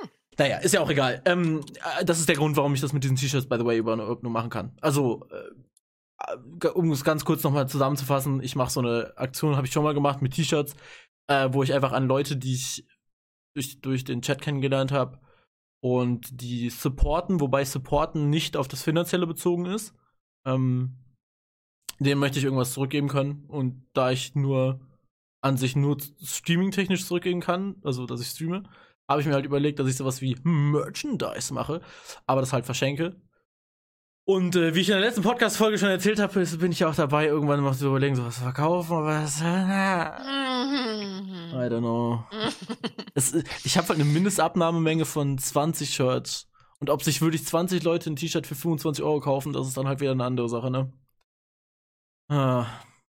[0.00, 0.10] Hm.
[0.38, 1.22] Naja, ist ja auch egal.
[1.26, 1.64] Ähm,
[1.98, 3.96] äh, das ist der Grund, warum ich das mit diesen T-Shirts, by the way, über
[3.96, 4.76] nur machen kann.
[4.80, 5.50] Also, äh,
[6.74, 9.94] um es ganz kurz nochmal zusammenzufassen, ich mache so eine Aktion, habe ich schon mal
[9.94, 10.74] gemacht mit T-Shirts,
[11.28, 12.86] äh, wo ich einfach an Leute, die ich
[13.54, 15.20] durch, durch den Chat kennengelernt habe
[15.82, 19.94] und die supporten, wobei supporten nicht auf das Finanzielle bezogen ist.
[20.46, 20.96] Ähm,
[22.00, 23.44] dem möchte ich irgendwas zurückgeben können.
[23.46, 24.80] Und da ich nur
[25.40, 28.62] an sich nur streaming-technisch zurückgeben kann, also dass ich streame,
[29.08, 31.82] habe ich mir halt überlegt, dass ich sowas wie Merchandise mache,
[32.26, 33.20] aber das halt verschenke.
[34.26, 37.26] Und äh, wie ich in der letzten Podcast-Folge schon erzählt habe, bin ich auch dabei,
[37.26, 39.42] irgendwann mal zu überlegen, so was verkaufen oder was.
[39.42, 39.44] I
[41.68, 42.24] don't know.
[43.14, 46.48] es, ich habe halt eine Mindestabnahmemenge von 20 Shirts.
[46.80, 49.86] Und ob sich wirklich 20 Leute ein T-Shirt für 25 Euro kaufen, das ist dann
[49.86, 50.90] halt wieder eine andere Sache, ne?
[52.28, 52.66] Ah,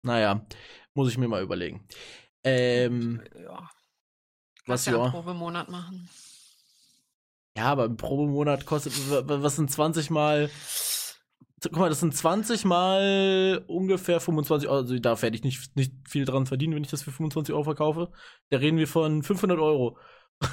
[0.01, 0.45] naja,
[0.93, 1.88] muss ich mir mal überlegen.
[2.43, 3.70] Ähm, ja.
[4.66, 5.01] Was ja?
[5.01, 6.10] Einen Probemonat machen.
[7.58, 10.49] Ja, aber im Probemonat kostet, was sind 20 mal
[11.64, 14.80] guck mal, das sind 20 mal ungefähr 25 Euro.
[14.82, 17.64] Also da werde ich nicht, nicht viel dran verdienen, wenn ich das für 25 Euro
[17.64, 18.12] verkaufe.
[18.49, 19.97] Da reden wir von 500 Euro.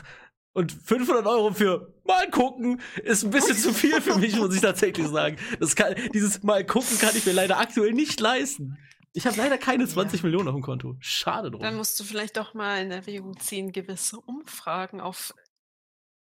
[0.56, 4.60] Und 500 Euro für mal gucken ist ein bisschen zu viel für mich, muss ich
[4.60, 5.36] tatsächlich sagen.
[5.58, 8.78] Das kann, dieses mal gucken kann ich mir leider aktuell nicht leisten.
[9.14, 10.26] Ich habe leider keine 20 ja.
[10.26, 10.96] Millionen auf dem Konto.
[11.00, 11.60] Schade drum.
[11.60, 15.34] Dann musst du vielleicht doch mal in Erwägung ziehen, gewisse Umfragen auf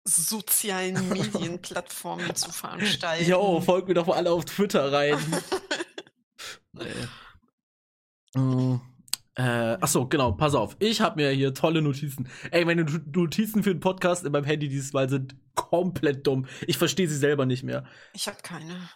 [0.05, 3.29] sozialen Medienplattformen zu veranstalten.
[3.29, 5.17] Jo, folgt mir doch mal alle auf Twitter rein.
[6.73, 8.39] nee.
[8.39, 8.81] mm,
[9.35, 10.75] äh, achso, genau, pass auf.
[10.79, 12.29] Ich habe mir hier tolle Notizen.
[12.51, 16.45] Ey, meine Notizen für den Podcast in meinem Handy dieses Mal sind komplett dumm.
[16.67, 17.85] Ich verstehe sie selber nicht mehr.
[18.13, 18.89] Ich habe keine.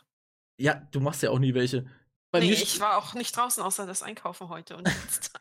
[0.58, 1.86] Ja, du machst ja auch nie welche.
[2.32, 5.37] Bei nee, ich war auch nicht draußen, außer das Einkaufen heute und Dienstag.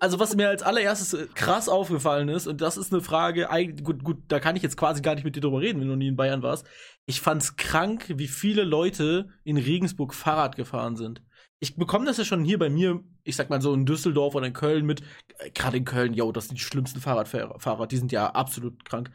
[0.00, 3.48] Also was mir als allererstes äh, krass aufgefallen ist, und das ist eine Frage,
[3.82, 5.96] gut, gut, da kann ich jetzt quasi gar nicht mit dir drüber reden, wenn du
[5.96, 6.66] nie in Bayern warst.
[7.06, 11.22] Ich fand's krank, wie viele Leute in Regensburg Fahrrad gefahren sind.
[11.58, 14.46] Ich bekomme das ja schon hier bei mir, ich sag mal so in Düsseldorf oder
[14.46, 15.02] in Köln mit,
[15.38, 19.10] äh, gerade in Köln, yo, das sind die schlimmsten Fahrradfahrer, die sind ja absolut krank.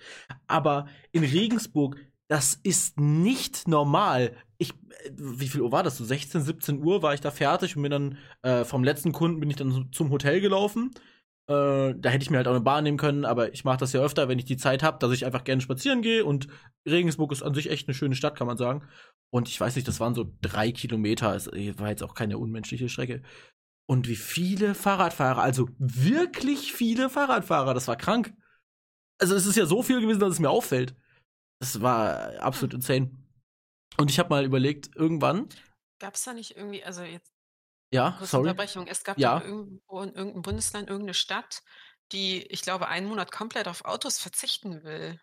[0.47, 4.35] Aber in Regensburg, das ist nicht normal.
[4.61, 5.97] Ich, äh, wie viel Uhr war das?
[5.97, 9.39] So 16, 17 Uhr war ich da fertig und bin dann äh, vom letzten Kunden
[9.39, 10.91] bin ich dann zum Hotel gelaufen.
[11.47, 13.91] Äh, da hätte ich mir halt auch eine Bahn nehmen können, aber ich mache das
[13.93, 16.23] ja öfter, wenn ich die Zeit habe, dass ich einfach gerne spazieren gehe.
[16.23, 16.47] Und
[16.87, 18.87] Regensburg ist an sich echt eine schöne Stadt, kann man sagen.
[19.31, 21.35] Und ich weiß nicht, das waren so drei Kilometer.
[21.35, 23.23] Es war jetzt auch keine unmenschliche Strecke.
[23.87, 28.33] Und wie viele Fahrradfahrer, also wirklich viele Fahrradfahrer, das war krank.
[29.19, 30.95] Also es ist ja so viel gewesen, dass es mir auffällt.
[31.59, 33.11] Das war absolut insane.
[33.97, 35.49] Und ich habe mal überlegt, irgendwann.
[35.99, 37.33] Gab es da nicht irgendwie, also jetzt.
[37.93, 38.49] Ja, sorry.
[38.49, 38.87] Unterbrechung.
[38.87, 39.41] Es gab ja.
[39.41, 41.61] irgendwo in irgendeinem Bundesland irgendeine Stadt,
[42.11, 45.19] die, ich glaube, einen Monat komplett auf Autos verzichten will.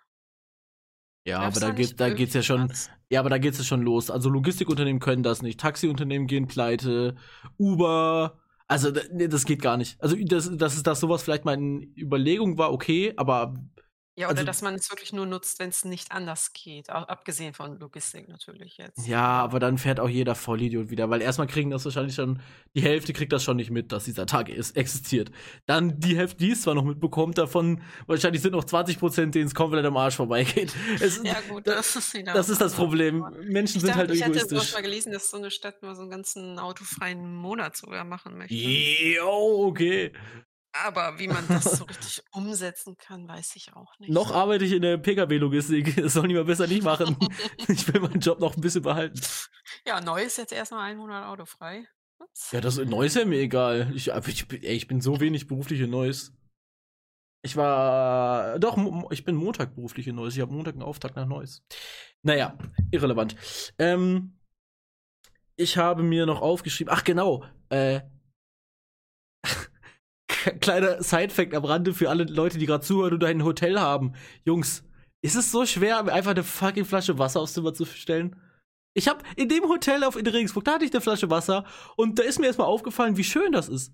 [1.27, 2.91] Ja, Gab's aber da, geht, da geht's ja schon, was?
[3.11, 4.11] ja, aber da geht's ja schon los.
[4.11, 7.17] Also Logistikunternehmen können das nicht, Taxiunternehmen gehen pleite,
[7.59, 10.01] Uber, also das geht gar nicht.
[10.01, 13.55] Also das, das ist, dass sowas vielleicht mal in Überlegung war, okay, aber
[14.19, 16.91] ja, oder also, dass man es wirklich nur nutzt, wenn es nicht anders geht.
[16.91, 19.07] Abgesehen von Logistik natürlich jetzt.
[19.07, 22.41] Ja, aber dann fährt auch jeder Vollidiot wieder, weil erstmal kriegen das wahrscheinlich schon,
[22.75, 25.31] die Hälfte kriegt das schon nicht mit, dass dieser Tag ist, existiert.
[25.67, 29.47] Dann die Hälfte, die es zwar noch mitbekommt, davon wahrscheinlich sind noch 20 Prozent, denen
[29.47, 30.75] es komplett am Arsch vorbeigeht.
[31.01, 32.33] Es, ja, gut, das ist wieder.
[32.33, 33.25] Das ist das Problem.
[33.43, 34.59] Menschen ich sind dachte, halt egoistisch.
[34.59, 38.05] Ich hatte mal gelesen, dass so eine Stadt nur so einen ganzen autofreien Monat sogar
[38.05, 38.55] machen möchte.
[38.55, 40.13] Jo, okay.
[40.85, 44.11] Aber wie man das so richtig umsetzen kann, weiß ich auch nicht.
[44.13, 45.97] Noch arbeite ich in der Pkw-Logistik.
[46.03, 47.17] Das soll ich mal besser nicht machen.
[47.69, 49.21] ich will meinen Job noch ein bisschen behalten.
[49.87, 51.87] Ja, neu ist jetzt erstmal ein Monat autofrei.
[52.21, 52.51] Ups.
[52.53, 53.93] Ja, das Neues ist ja mir egal.
[53.95, 56.33] Ich, ich, bin- ey, ich bin so wenig beruflich in Neues.
[57.43, 58.59] Ich war.
[58.59, 58.77] Doch,
[59.11, 60.35] ich bin Montag beruflich in Neues.
[60.35, 61.63] Ich habe Montag einen Auftakt nach Neues.
[62.23, 62.59] Naja,
[62.91, 63.37] irrelevant.
[63.79, 64.39] Ähm,
[65.57, 66.93] ich habe mir noch aufgeschrieben.
[66.93, 67.45] Ach, genau.
[67.69, 68.01] Äh,
[70.53, 74.15] kleiner Side-Fact am Rande für alle Leute, die gerade zuhören und ein Hotel haben.
[74.45, 74.85] Jungs,
[75.21, 78.37] ist es so schwer, einfach eine fucking Flasche Wasser aufs Zimmer zu stellen?
[78.95, 81.65] Ich habe in dem Hotel auf in Regensburg, da hatte ich eine Flasche Wasser
[81.97, 83.93] und da ist mir erstmal aufgefallen, wie schön das ist.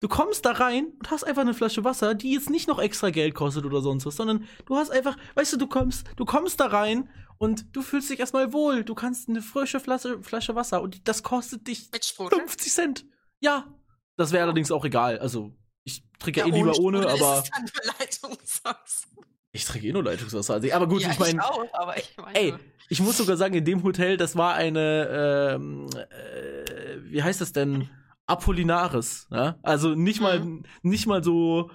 [0.00, 3.10] Du kommst da rein und hast einfach eine Flasche Wasser, die jetzt nicht noch extra
[3.10, 6.60] Geld kostet oder sonst was, sondern du hast einfach, weißt du, du kommst, du kommst
[6.60, 7.08] da rein
[7.38, 8.84] und du fühlst dich erstmal wohl.
[8.84, 12.38] Du kannst eine frische Flasche, Flasche Wasser und das kostet dich Mit Sprudel?
[12.38, 13.06] 50 Cent.
[13.40, 13.74] Ja.
[14.16, 15.18] Das wäre allerdings auch egal.
[15.18, 15.52] Also,
[15.84, 19.08] ich trinke ja, eh ohne lieber ohne, Sprudel aber Ist es dann Leitungswasser.
[19.52, 20.54] ich trinke eh nur Leitungswasser.
[20.54, 22.38] Also, aber gut, ja, ich meine, auch, aber ich meine.
[22.38, 22.54] ey,
[22.88, 27.52] ich muss sogar sagen, in dem Hotel, das war eine, ähm, äh, wie heißt das
[27.52, 27.88] denn?
[28.26, 29.26] Apollinaris.
[29.30, 29.58] Ja?
[29.62, 31.70] Also nicht mal, nicht mal so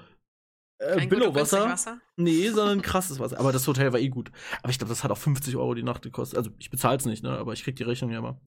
[0.80, 1.70] äh, kein gutes Billo-Wasser.
[1.70, 2.02] Wasser.
[2.16, 3.40] Nee, sondern krasses Wasser.
[3.40, 4.32] Aber das Hotel war eh gut.
[4.62, 6.38] Aber ich glaube, das hat auch 50 Euro die Nacht gekostet.
[6.38, 7.38] Also ich bezahl's nicht, ne?
[7.38, 8.40] Aber ich krieg die Rechnung ja immer.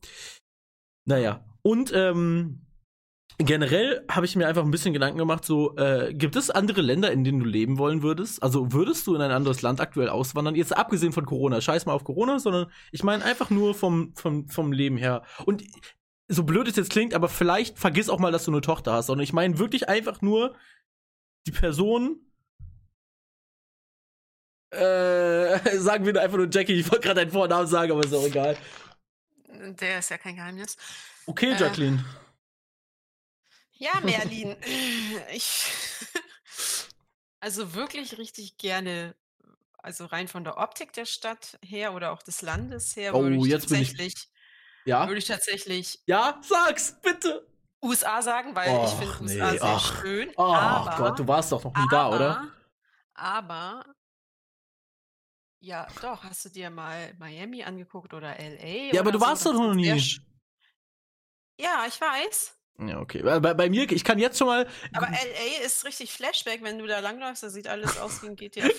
[1.05, 1.45] Naja.
[1.62, 2.66] Und ähm,
[3.39, 7.11] generell habe ich mir einfach ein bisschen Gedanken gemacht, so, äh, gibt es andere Länder,
[7.12, 8.43] in denen du leben wollen würdest?
[8.43, 10.55] Also würdest du in ein anderes Land aktuell auswandern?
[10.55, 14.49] Jetzt abgesehen von Corona, scheiß mal auf Corona, sondern ich meine einfach nur vom, vom,
[14.49, 15.22] vom Leben her.
[15.45, 15.64] Und
[16.28, 19.07] so blöd es jetzt klingt, aber vielleicht vergiss auch mal, dass du eine Tochter hast.
[19.07, 20.55] Sondern ich meine wirklich einfach nur
[21.47, 22.20] die Person,
[24.70, 28.24] äh, sagen wir einfach nur Jackie, ich wollte gerade deinen Vornamen sagen, aber ist auch
[28.24, 28.57] egal.
[29.80, 30.76] Der ist ja kein Geheimnis.
[31.26, 31.99] Okay, Äh.
[33.83, 34.57] Ja, Merlin.
[35.33, 35.64] ich.
[37.41, 39.16] Also wirklich richtig gerne.
[39.78, 43.35] Also rein von der Optik der Stadt her oder auch des Landes her Oh, würde
[43.35, 44.28] ich jetzt bin ich- tatsächlich,
[44.85, 45.09] Ja?
[45.09, 47.45] würde ich tatsächlich Ja, sag's, bitte.
[47.83, 50.01] USA sagen, weil ich Och, finde nee, USA sehr ach.
[50.03, 50.33] schön.
[50.37, 52.49] Oh aber, Gott, du warst doch noch nie da, oder?
[53.14, 53.93] Aber
[55.59, 58.93] ja, doch, hast du dir mal Miami angeguckt oder LA?
[58.95, 59.26] Ja, aber oder du so?
[59.26, 60.01] warst doch noch nie.
[61.59, 62.57] Ja, ich weiß.
[62.78, 63.22] Ja, okay.
[63.22, 64.66] Bei, bei, mir, ich kann jetzt schon mal.
[64.94, 68.36] Aber LA ist richtig Flashback, wenn du da langläufst, da sieht alles aus wie ein
[68.36, 68.78] GTA 5.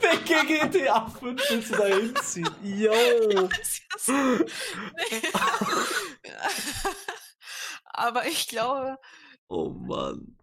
[0.00, 2.50] Welche GTA 5 willst du da hinziehen?
[2.62, 3.48] Yo.
[4.06, 5.22] Nee.
[7.84, 8.98] Aber ich glaube,
[9.48, 10.38] Oh Mann.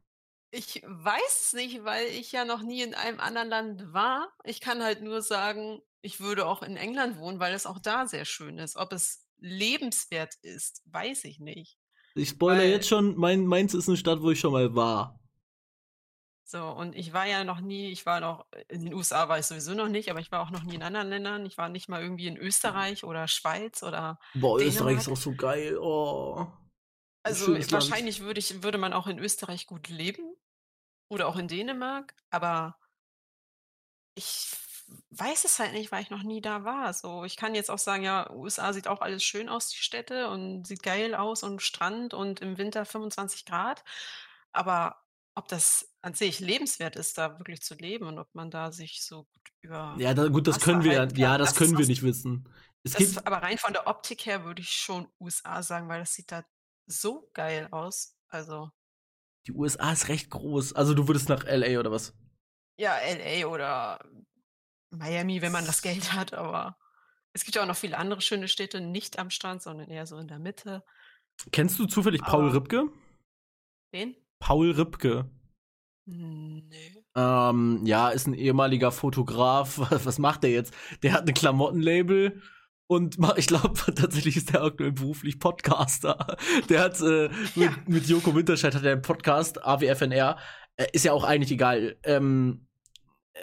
[0.51, 4.31] ich weiß es nicht, weil ich ja noch nie in einem anderen Land war.
[4.43, 8.07] Ich kann halt nur sagen, ich würde auch in England wohnen, weil es auch da
[8.07, 8.75] sehr schön ist.
[8.75, 11.78] Ob es lebenswert ist, weiß ich nicht.
[12.15, 15.19] Ich spoilere jetzt schon, mein, Mainz ist eine Stadt, wo ich schon mal war.
[16.43, 19.45] So, und ich war ja noch nie, ich war noch, in den USA war ich
[19.45, 21.45] sowieso noch nicht, aber ich war auch noch nie in anderen Ländern.
[21.45, 24.67] Ich war nicht mal irgendwie in Österreich oder Schweiz oder Boah, Dänemark?
[24.67, 25.77] Österreich ist auch so geil.
[25.77, 26.47] Oh.
[27.21, 30.23] Also wahrscheinlich würde ich, würde man auch in Österreich gut leben
[31.07, 32.79] oder auch in Dänemark, aber
[34.15, 34.51] ich
[35.11, 36.93] weiß es halt nicht, weil ich noch nie da war.
[36.93, 40.29] So, ich kann jetzt auch sagen, ja, USA sieht auch alles schön aus, die Städte
[40.29, 43.83] und sieht geil aus und Strand und im Winter 25 Grad.
[44.51, 44.97] Aber
[45.35, 49.03] ob das an sich lebenswert ist, da wirklich zu leben und ob man da sich
[49.03, 51.57] so gut über Ja, da, gut, das Wasser können wir ja, halten ja, das das
[51.57, 52.49] können wir nicht wissen.
[52.83, 55.99] Es das, gibt, aber rein von der Optik her würde ich schon USA sagen, weil
[55.99, 56.43] das sieht da
[56.87, 58.15] so geil aus.
[58.29, 58.71] Also
[59.47, 60.73] die USA ist recht groß.
[60.73, 62.13] Also du würdest nach LA oder was?
[62.77, 63.99] Ja, LA oder
[64.91, 66.77] Miami, wenn man das Geld hat, aber
[67.33, 70.17] es gibt ja auch noch viele andere schöne Städte, nicht am Strand, sondern eher so
[70.17, 70.83] in der Mitte.
[71.51, 72.89] Kennst du zufällig Paul Aber- Ripke?
[73.91, 74.15] Wen?
[74.39, 75.29] Paul Ripke.
[76.05, 77.03] Nee.
[77.15, 79.77] Ähm, ja, ist ein ehemaliger Fotograf.
[80.05, 80.73] Was macht der jetzt?
[81.03, 82.41] Der hat ein Klamottenlabel
[82.87, 86.37] und ich glaube tatsächlich ist der aktuell beruflich Podcaster.
[86.69, 87.75] Der hat äh, mit, Ja.
[87.85, 90.37] mit Joko Winterscheid hat er einen Podcast, AWFNR.
[90.77, 91.97] Äh, ist ja auch eigentlich egal.
[92.03, 92.67] Ähm,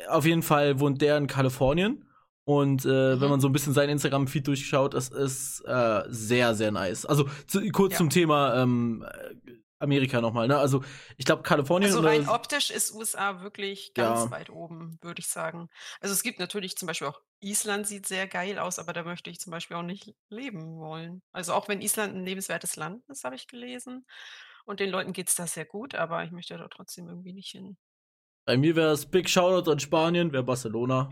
[0.08, 2.02] auf jeden Fall wohnt der in Kalifornien.
[2.44, 3.20] Und äh, Mhm.
[3.20, 7.04] wenn man so ein bisschen seinen Instagram-Feed durchschaut, das ist äh, sehr, sehr nice.
[7.04, 7.98] Also zu, kurz Ja.
[7.98, 10.56] zum Thema ähm, äh, Amerika nochmal, ne?
[10.56, 10.82] Also
[11.16, 14.30] ich glaube, Kalifornien Also oder- rein optisch ist USA wirklich ganz Ja.
[14.30, 15.68] weit oben, würde ich sagen.
[16.00, 19.28] Also es gibt natürlich zum Beispiel auch Island sieht sehr geil aus, aber da möchte
[19.28, 21.22] ich zum Beispiel auch nicht leben wollen.
[21.32, 24.06] Also auch wenn Island ein lebenswertes Land ist, habe ich gelesen.
[24.64, 27.50] Und den Leuten geht es da sehr gut, aber ich möchte da trotzdem irgendwie nicht
[27.50, 27.76] hin.
[28.46, 31.10] Bei mir wäre es Big Shoutout an Spanien, wäre Barcelona.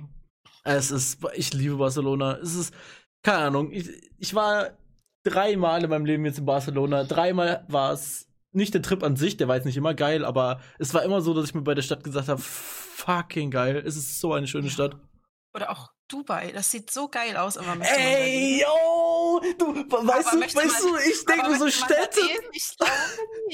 [0.62, 2.39] Es ist, ich liebe Barcelona.
[2.39, 2.74] Es ist,
[3.22, 4.70] keine Ahnung, ich, ich war
[5.24, 7.05] dreimal in meinem Leben jetzt in Barcelona.
[7.05, 10.61] Dreimal war es nicht der Trip an sich, der war jetzt nicht immer geil, aber
[10.78, 13.97] es war immer so, dass ich mir bei der Stadt gesagt habe, fucking geil, es
[13.97, 14.97] ist so eine schöne Stadt.
[15.55, 19.03] Oder auch Dubai, das sieht so geil aus, aber Ey, yo!
[19.59, 22.20] Du, weißt du, weißt man, du, ich denke mir so Städte.
[22.52, 22.76] Ich.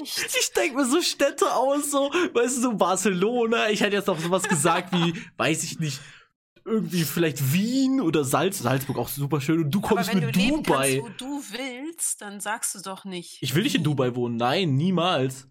[0.03, 3.68] Ich denke mir so Städte aus, so, weißt du, so Barcelona.
[3.70, 6.01] Ich hätte jetzt noch sowas gesagt wie, weiß ich nicht,
[6.64, 10.36] irgendwie vielleicht Wien oder Salz, Salzburg auch super schön und du kommst Aber wenn mit
[10.36, 11.01] du Dubai.
[11.03, 13.38] Kannst, wo du willst, dann sagst du doch nicht.
[13.42, 15.48] Ich will nicht in Dubai wohnen, nein, niemals.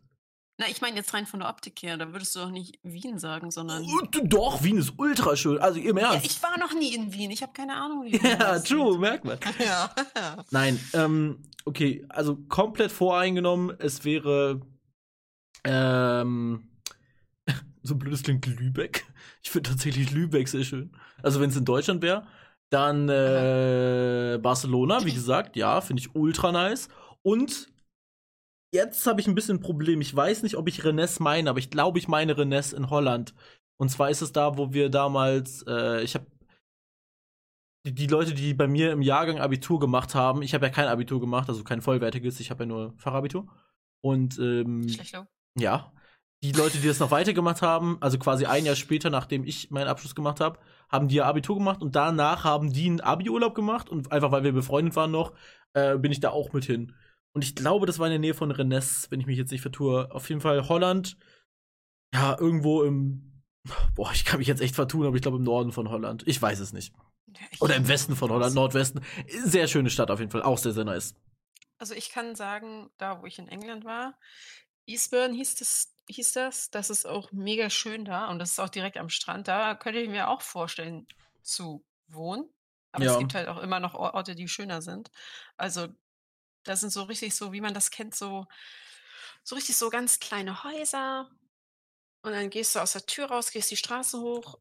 [0.59, 3.17] Na, ich meine jetzt rein von der Optik her, da würdest du doch nicht Wien
[3.17, 3.87] sagen, sondern.
[4.25, 5.57] Doch, Wien ist ultra schön.
[5.57, 6.25] Also im Ernst.
[6.25, 9.23] Ja, ich war noch nie in Wien, ich habe keine Ahnung, wie Ja, true, merkt
[9.23, 9.39] man.
[9.65, 9.89] ja.
[10.51, 14.59] Nein, ähm, okay, also komplett voreingenommen, es wäre
[15.63, 16.67] ähm,
[17.81, 19.05] so blödes klingt Lübeck.
[19.41, 20.91] Ich finde tatsächlich Lübeck sehr schön.
[21.23, 22.27] Also wenn es in Deutschland wäre,
[22.69, 26.89] dann äh, Barcelona, wie gesagt, ja, finde ich ultra nice.
[27.21, 27.68] Und
[28.71, 30.01] jetzt habe ich ein bisschen ein Problem.
[30.01, 33.33] Ich weiß nicht, ob ich Rennes meine, aber ich glaube, ich meine Rennes in Holland.
[33.77, 36.27] Und zwar ist es da, wo wir damals, äh, ich habe
[37.85, 40.87] die, die, Leute, die bei mir im Jahrgang Abitur gemacht haben, ich habe ja kein
[40.87, 43.47] Abitur gemacht, also kein vollwertiges, ich habe ja nur Fachabitur.
[44.01, 44.87] Und ähm,
[45.55, 45.93] ja,
[46.43, 49.87] die Leute, die das noch weitergemacht haben, also quasi ein Jahr später, nachdem ich meinen
[49.87, 50.59] Abschluss gemacht habe,
[50.89, 54.43] haben die ja Abitur gemacht und danach haben die einen Abi-Urlaub gemacht und einfach weil
[54.43, 55.33] wir befreundet waren noch,
[55.73, 56.93] äh, bin ich da auch mit hin.
[57.39, 59.61] Und ich glaube, das war in der Nähe von Rennes, wenn ich mich jetzt nicht
[59.61, 60.11] vertue.
[60.11, 61.15] Auf jeden Fall Holland.
[62.13, 63.45] Ja, irgendwo im.
[63.95, 66.27] Boah, ich kann mich jetzt echt vertun, aber ich glaube im Norden von Holland.
[66.27, 66.93] Ich weiß es nicht.
[67.61, 69.05] Oder im Westen von Holland, Nordwesten.
[69.45, 70.43] Sehr schöne Stadt auf jeden Fall.
[70.43, 71.15] Auch sehr, sehr nice.
[71.77, 74.19] Also ich kann sagen, da wo ich in England war,
[74.85, 76.71] Eastbourne hieß das, hieß das.
[76.71, 79.47] Das ist auch mega schön da und das ist auch direkt am Strand.
[79.47, 81.07] Da könnte ich mir auch vorstellen
[81.41, 82.49] zu wohnen.
[82.91, 83.13] Aber ja.
[83.13, 85.09] es gibt halt auch immer noch Orte, die schöner sind.
[85.55, 85.87] Also
[86.69, 88.45] da sind so richtig so, wie man das kennt, so,
[89.43, 91.27] so richtig so ganz kleine Häuser.
[92.21, 94.59] Und dann gehst du aus der Tür raus, gehst die Straße hoch,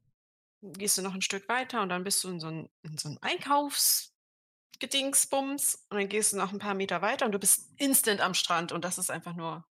[0.63, 3.11] gehst du noch ein Stück weiter und dann bist du in so, ein, in so
[3.11, 8.23] einem Einkaufsgedingsbums und dann gehst du noch ein paar Meter weiter und du bist instant
[8.23, 9.69] am Strand und das ist einfach nur.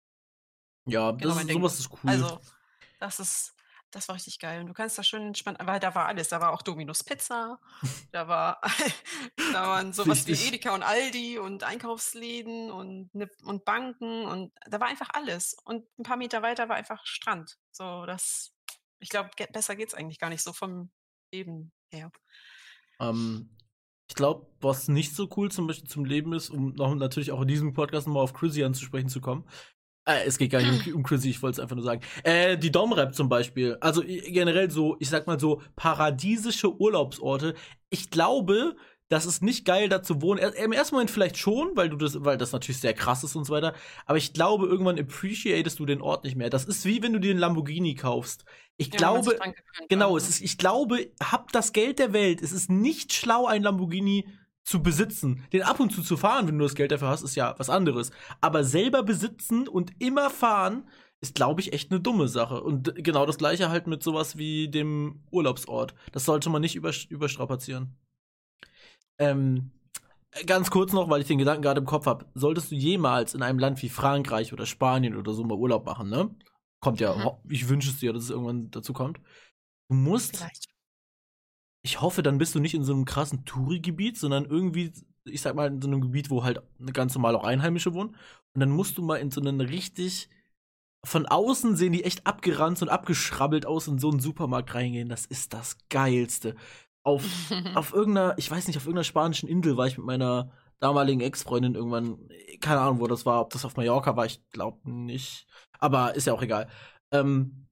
[0.85, 2.09] Ja, genau das ist, sowas ist cool.
[2.09, 2.41] Also,
[2.99, 3.52] das ist,
[3.95, 4.61] das war richtig geil.
[4.61, 6.29] Und du kannst da schön entspannen, weil da war alles.
[6.29, 7.59] Da war auch Dominus Pizza,
[8.11, 8.59] da war,
[9.53, 13.11] da waren sowas wie Edeka und Aldi und Einkaufsläden und,
[13.43, 15.55] und Banken und da war einfach alles.
[15.63, 17.57] Und ein paar Meter weiter war einfach Strand.
[17.71, 18.53] So, das,
[18.99, 20.91] ich glaube, besser geht es eigentlich gar nicht so vom
[21.31, 22.11] Leben her.
[22.99, 23.55] Ähm,
[24.09, 27.41] ich glaube, was nicht so cool zum Beispiel zum Leben ist, um noch natürlich auch
[27.41, 29.47] in diesem Podcast nochmal auf Chrissy anzusprechen zu kommen,
[30.05, 32.01] äh, es geht gar nicht um, um Chrissy, ich wollte es einfach nur sagen.
[32.23, 33.77] Äh, die Domrep zum Beispiel.
[33.79, 37.55] Also generell so, ich sag mal so, paradiesische Urlaubsorte.
[37.89, 38.75] Ich glaube,
[39.09, 40.39] das ist nicht geil, da zu wohnen.
[40.39, 43.45] Im ersten Moment vielleicht schon, weil du das, weil das natürlich sehr krass ist und
[43.45, 43.73] so weiter.
[44.05, 46.49] Aber ich glaube, irgendwann appreciatest du den Ort nicht mehr.
[46.49, 48.45] Das ist wie wenn du dir einen Lamborghini kaufst.
[48.77, 49.37] Ich ja, glaube,
[49.87, 52.41] genau, es ist, ich glaube, hab das Geld der Welt.
[52.41, 54.27] Es ist nicht schlau, ein Lamborghini
[54.63, 55.45] zu besitzen.
[55.51, 57.69] Den ab und zu zu fahren, wenn du das Geld dafür hast, ist ja was
[57.69, 58.11] anderes.
[58.41, 60.87] Aber selber besitzen und immer fahren,
[61.23, 62.61] ist, glaube ich, echt eine dumme Sache.
[62.61, 65.95] Und genau das gleiche halt mit sowas wie dem Urlaubsort.
[66.11, 67.95] Das sollte man nicht überstrapazieren.
[69.17, 69.71] Ähm,
[70.45, 72.25] ganz kurz noch, weil ich den Gedanken gerade im Kopf habe.
[72.33, 76.09] Solltest du jemals in einem Land wie Frankreich oder Spanien oder so mal Urlaub machen,
[76.09, 76.29] ne?
[76.81, 77.49] Kommt ja, mhm.
[77.49, 79.19] ich wünsche es dir, dass es irgendwann dazu kommt.
[79.87, 80.72] Du musst Vielleicht
[81.83, 84.91] ich hoffe, dann bist du nicht in so einem krassen Touri-Gebiet, sondern irgendwie,
[85.25, 86.61] ich sag mal, in so einem Gebiet, wo halt
[86.93, 88.15] ganz normal auch Einheimische wohnen.
[88.53, 90.29] Und dann musst du mal in so einen richtig,
[91.05, 95.09] von außen sehen die echt abgeranzt und abgeschrabbelt aus in so einen Supermarkt reingehen.
[95.09, 96.55] Das ist das Geilste.
[97.03, 97.23] Auf,
[97.75, 101.75] auf irgendeiner, ich weiß nicht, auf irgendeiner spanischen Insel war ich mit meiner damaligen Ex-Freundin
[101.75, 102.17] irgendwann,
[102.61, 105.47] keine Ahnung, wo das war, ob das auf Mallorca war, ich glaube nicht.
[105.79, 106.69] Aber ist ja auch egal.
[107.11, 107.62] Ähm,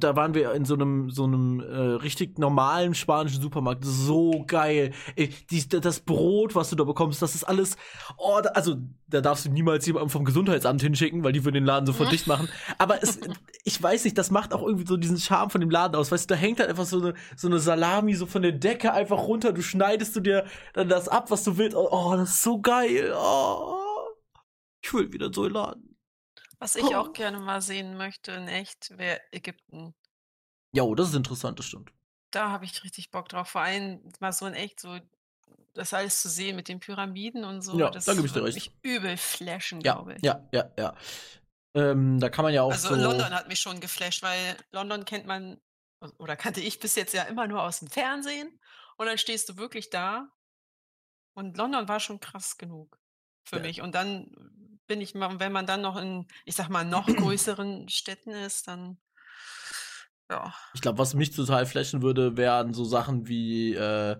[0.00, 3.84] da waren wir in so einem so einem äh, richtig normalen spanischen Supermarkt.
[3.84, 4.92] So geil.
[5.14, 7.76] Ey, die, das Brot, was du da bekommst, das ist alles.
[8.16, 8.76] Oh, da, also
[9.06, 12.26] da darfst du niemals jemanden vom Gesundheitsamt hinschicken, weil die würden den Laden sofort dicht
[12.26, 12.48] machen.
[12.78, 13.20] Aber es,
[13.64, 16.10] ich weiß nicht, das macht auch irgendwie so diesen Charme von dem Laden aus.
[16.10, 18.92] Weißt du, da hängt halt einfach so eine so eine Salami so von der Decke
[18.92, 19.52] einfach runter.
[19.52, 21.76] Du schneidest du dir dann das ab, was du willst.
[21.76, 23.14] Oh, das ist so geil.
[23.16, 23.76] Oh,
[24.82, 25.93] ich will wieder so einen Laden.
[26.58, 29.94] Was ich auch gerne mal sehen möchte in echt, wäre Ägypten.
[30.72, 31.92] Ja, das ist interessant, das stimmt.
[32.30, 33.48] Da habe ich richtig Bock drauf.
[33.48, 34.98] Vor allem mal so in echt so
[35.74, 37.78] das alles zu sehen mit den Pyramiden und so.
[37.78, 38.54] Ja, das da gebe ich dir recht.
[38.54, 40.22] mich übel flashen, Ja, glaube ich.
[40.22, 40.94] ja, ja, ja.
[41.74, 42.94] Ähm, da kann man ja auch Also so.
[42.94, 45.60] London hat mich schon geflasht, weil London kennt man
[46.18, 48.60] oder kannte ich bis jetzt ja immer nur aus dem Fernsehen
[48.96, 50.28] und dann stehst du wirklich da
[51.34, 52.98] und London war schon krass genug
[53.44, 53.62] für Ja.
[53.62, 54.30] mich und dann
[54.86, 58.68] bin ich mal wenn man dann noch in, ich sage mal, noch größeren Städten ist,
[58.68, 58.98] dann
[60.30, 60.54] ja.
[60.72, 64.16] Ich glaube, was mich total flashen würde, wären so Sachen wie, äh,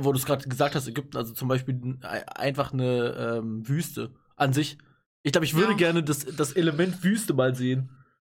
[0.00, 4.52] wo du es gerade gesagt hast, Ägypten, also zum Beispiel einfach eine ähm, Wüste an
[4.52, 4.78] sich.
[5.22, 5.76] Ich glaube, ich würde ja.
[5.76, 7.90] gerne das, das Element Wüste mal sehen.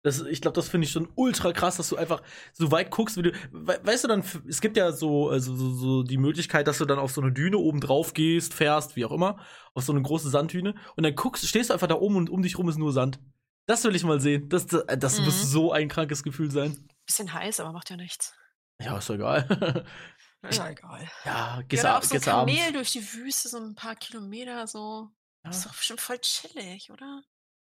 [0.09, 3.17] Das, ich glaube, das finde ich schon ultra krass, dass du einfach so weit guckst,
[3.17, 3.33] wie du.
[3.53, 6.87] We weißt du dann, es gibt ja so, also so, so die Möglichkeit, dass du
[6.87, 9.39] dann auf so eine Düne oben drauf gehst, fährst, wie auch immer,
[9.75, 12.43] auf so eine große Sanddüne und dann guckst, stehst du einfach da oben und um
[12.43, 13.21] dich rum ist nur Sand.
[13.67, 14.49] Das will ich mal sehen.
[14.49, 15.27] Das, das, das mhm.
[15.27, 16.89] muss so ein krankes Gefühl sein.
[17.07, 18.35] Bisschen heiß, aber macht ja nichts.
[18.81, 19.47] Ja, ist doch egal.
[20.51, 21.11] ja, egal.
[21.25, 25.11] Ja, gehst ja, auch so ein Kamel durch die Wüste, so ein paar Kilometer, so.
[25.45, 25.51] Ja.
[25.51, 27.23] Ist doch bestimmt voll chillig, oder?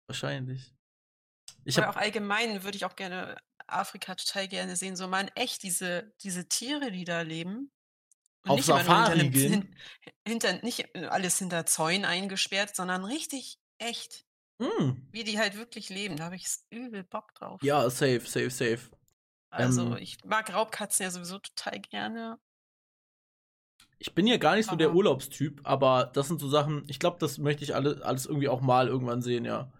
[0.08, 0.74] Wahrscheinlich.
[1.66, 3.38] Ich Oder auch allgemein würde ich auch gerne
[3.68, 7.72] Afrika total gerne sehen, so mal echt diese, diese Tiere, die da leben.
[8.44, 9.76] Und Auf Safari hinter, gehen?
[10.26, 14.26] Hinter, nicht alles hinter Zäunen eingesperrt, sondern richtig echt.
[14.60, 14.94] Mm.
[15.12, 16.16] Wie die halt wirklich leben.
[16.18, 17.62] Da habe ich übel Bock drauf.
[17.62, 18.90] Ja, safe, safe, safe.
[19.50, 22.40] Also, ähm, ich mag Raubkatzen ja sowieso total gerne.
[23.98, 27.18] Ich bin ja gar nicht so der Urlaubstyp, aber das sind so Sachen, ich glaube,
[27.20, 29.74] das möchte ich alle, alles irgendwie auch mal irgendwann sehen, ja.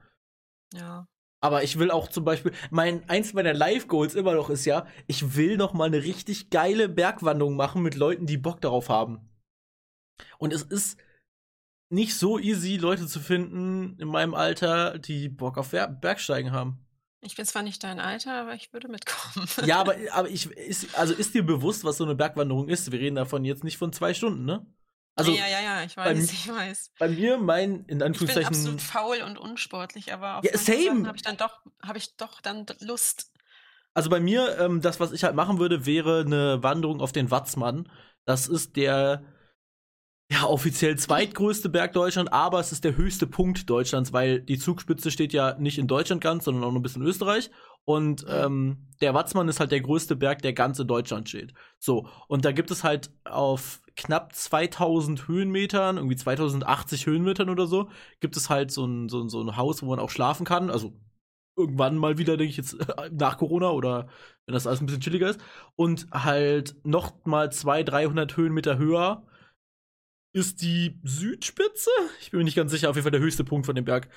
[0.74, 1.08] Ja.
[1.42, 5.36] Aber ich will auch zum Beispiel, mein, eins meiner Live-Goals immer noch ist ja, ich
[5.36, 9.30] will noch mal eine richtig geile Bergwanderung machen mit Leuten, die Bock darauf haben.
[10.38, 11.00] Und es ist
[11.90, 16.86] nicht so easy, Leute zu finden in meinem Alter, die Bock auf Bergsteigen haben.
[17.22, 19.48] Ich bin zwar nicht dein Alter, aber ich würde mitkommen.
[19.66, 22.92] ja, aber, aber ich, ist, also ist dir bewusst, was so eine Bergwanderung ist?
[22.92, 24.66] Wir reden davon jetzt nicht von zwei Stunden, ne?
[25.20, 26.92] Also, ja, ja, ja, ich weiß, bei, ich weiß.
[26.98, 28.54] Bei mir, mein, in Anführungszeichen.
[28.54, 31.08] Ich bin absolut faul und unsportlich, aber auf ja, same.
[31.08, 33.32] habe ich dann doch, habe ich doch dann Lust.
[33.94, 37.32] Also bei mir, ähm, das, was ich halt machen würde, wäre eine Wanderung auf den
[37.32, 37.92] Watzmann.
[38.26, 39.24] Das ist der
[40.32, 45.10] ja, offiziell zweitgrößte Berg Deutschland, aber es ist der höchste Punkt Deutschlands, weil die Zugspitze
[45.10, 47.50] steht ja nicht in Deutschland ganz, sondern auch noch ein bisschen in Österreich.
[47.86, 51.54] Und ähm, der Watzmann ist halt der größte Berg, der ganz in Deutschland steht.
[51.80, 57.90] So, und da gibt es halt auf knapp 2000 Höhenmetern, irgendwie 2080 Höhenmetern oder so,
[58.20, 60.70] gibt es halt so ein, so, ein, so ein Haus, wo man auch schlafen kann.
[60.70, 60.94] Also
[61.58, 62.78] irgendwann mal wieder, denke ich jetzt,
[63.12, 64.08] nach Corona oder
[64.46, 65.42] wenn das alles ein bisschen chilliger ist.
[65.76, 69.24] Und halt noch mal 200, 300 Höhenmeter höher
[70.34, 71.90] ist die Südspitze.
[72.22, 74.10] Ich bin mir nicht ganz sicher, auf jeden Fall der höchste Punkt von dem Berg.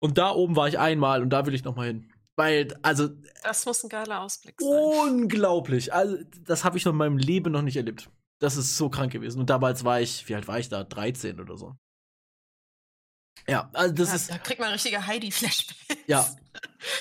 [0.00, 2.12] Und da oben war ich einmal und da will ich noch mal hin.
[2.36, 3.08] Weil, also.
[3.42, 4.70] Das muss ein geiler Ausblick sein.
[4.70, 5.92] Unglaublich.
[5.92, 8.10] Also, das habe ich noch in meinem Leben noch nicht erlebt.
[8.38, 9.40] Das ist so krank gewesen.
[9.40, 10.84] Und damals war ich, wie alt war ich da?
[10.84, 11.74] 13 oder so.
[13.48, 14.30] Ja, also das ja, ist.
[14.30, 15.76] Da kriegt man richtige Heidi-Flashbacks.
[16.06, 16.26] Ja.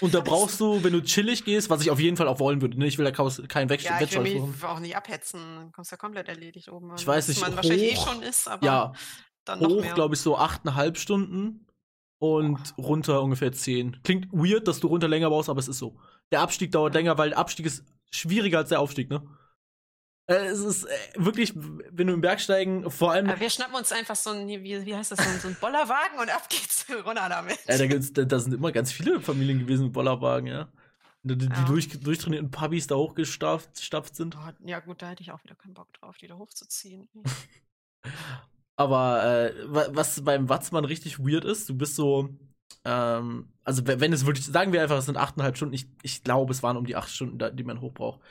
[0.01, 2.61] Und da brauchst du, wenn du chillig gehst, was ich auf jeden Fall auch wollen
[2.61, 2.87] würde, ne?
[2.87, 5.39] Ich will da keinen Wegsch ja, ich will mich auch nicht abhetzen.
[5.39, 6.93] Dann kommst du ja komplett erledigt oben.
[6.97, 8.93] Ich weiß nicht, man hoch, wahrscheinlich eh schon ist, aber ja,
[9.43, 11.64] dann hoch, glaube ich, so achteinhalb Stunden
[12.19, 14.01] und runter ungefähr zehn.
[14.03, 15.97] Klingt weird, dass du runter länger brauchst, aber es ist so.
[16.31, 19.21] Der Abstieg dauert länger, weil der Abstieg ist schwieriger als der Aufstieg, ne?
[20.27, 23.29] Äh, es ist äh, wirklich, wenn du im Bergsteigen, vor allem.
[23.29, 25.57] Aber wir schnappen uns einfach so ein, wie, wie heißt das, so ein, so ein
[25.59, 27.59] Bollerwagen und ab geht's runter damit.
[27.67, 30.67] Ja, da, gibt's, da, da sind immer ganz viele Familien gewesen mit Bollerwagen, ja.
[31.21, 31.65] Die, die ja.
[31.65, 34.37] durch, durchtrainierten Pubis da hochgestapft sind.
[34.63, 37.07] Ja, gut, da hätte ich auch wieder keinen Bock drauf, die da hochzuziehen.
[38.77, 39.53] Aber äh,
[39.95, 42.29] was beim Watzmann richtig weird ist, du bist so,
[42.83, 46.51] ähm, also wenn es wirklich, sagen wir einfach, es sind achteinhalb Stunden, ich, ich glaube,
[46.51, 48.21] es waren um die acht Stunden, die man hoch braucht.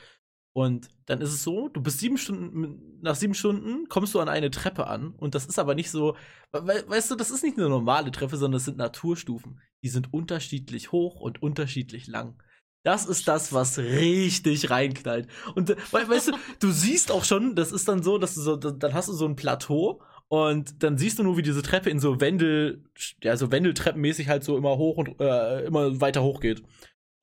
[0.53, 4.29] Und dann ist es so, du bist sieben Stunden, nach sieben Stunden kommst du an
[4.29, 5.13] eine Treppe an.
[5.17, 6.15] Und das ist aber nicht so,
[6.53, 9.59] weißt du, das ist nicht eine normale Treppe, sondern es sind Naturstufen.
[9.83, 12.41] Die sind unterschiedlich hoch und unterschiedlich lang.
[12.85, 15.27] Das ist das, was richtig reinknallt.
[15.55, 18.93] Und weißt du, du siehst auch schon, das ist dann so, dass du so, dann
[18.93, 22.19] hast du so ein Plateau und dann siehst du nur, wie diese Treppe in so
[22.19, 22.83] Wendel,
[23.23, 26.63] ja, so Wendeltreppenmäßig halt so immer hoch und äh, immer weiter hoch geht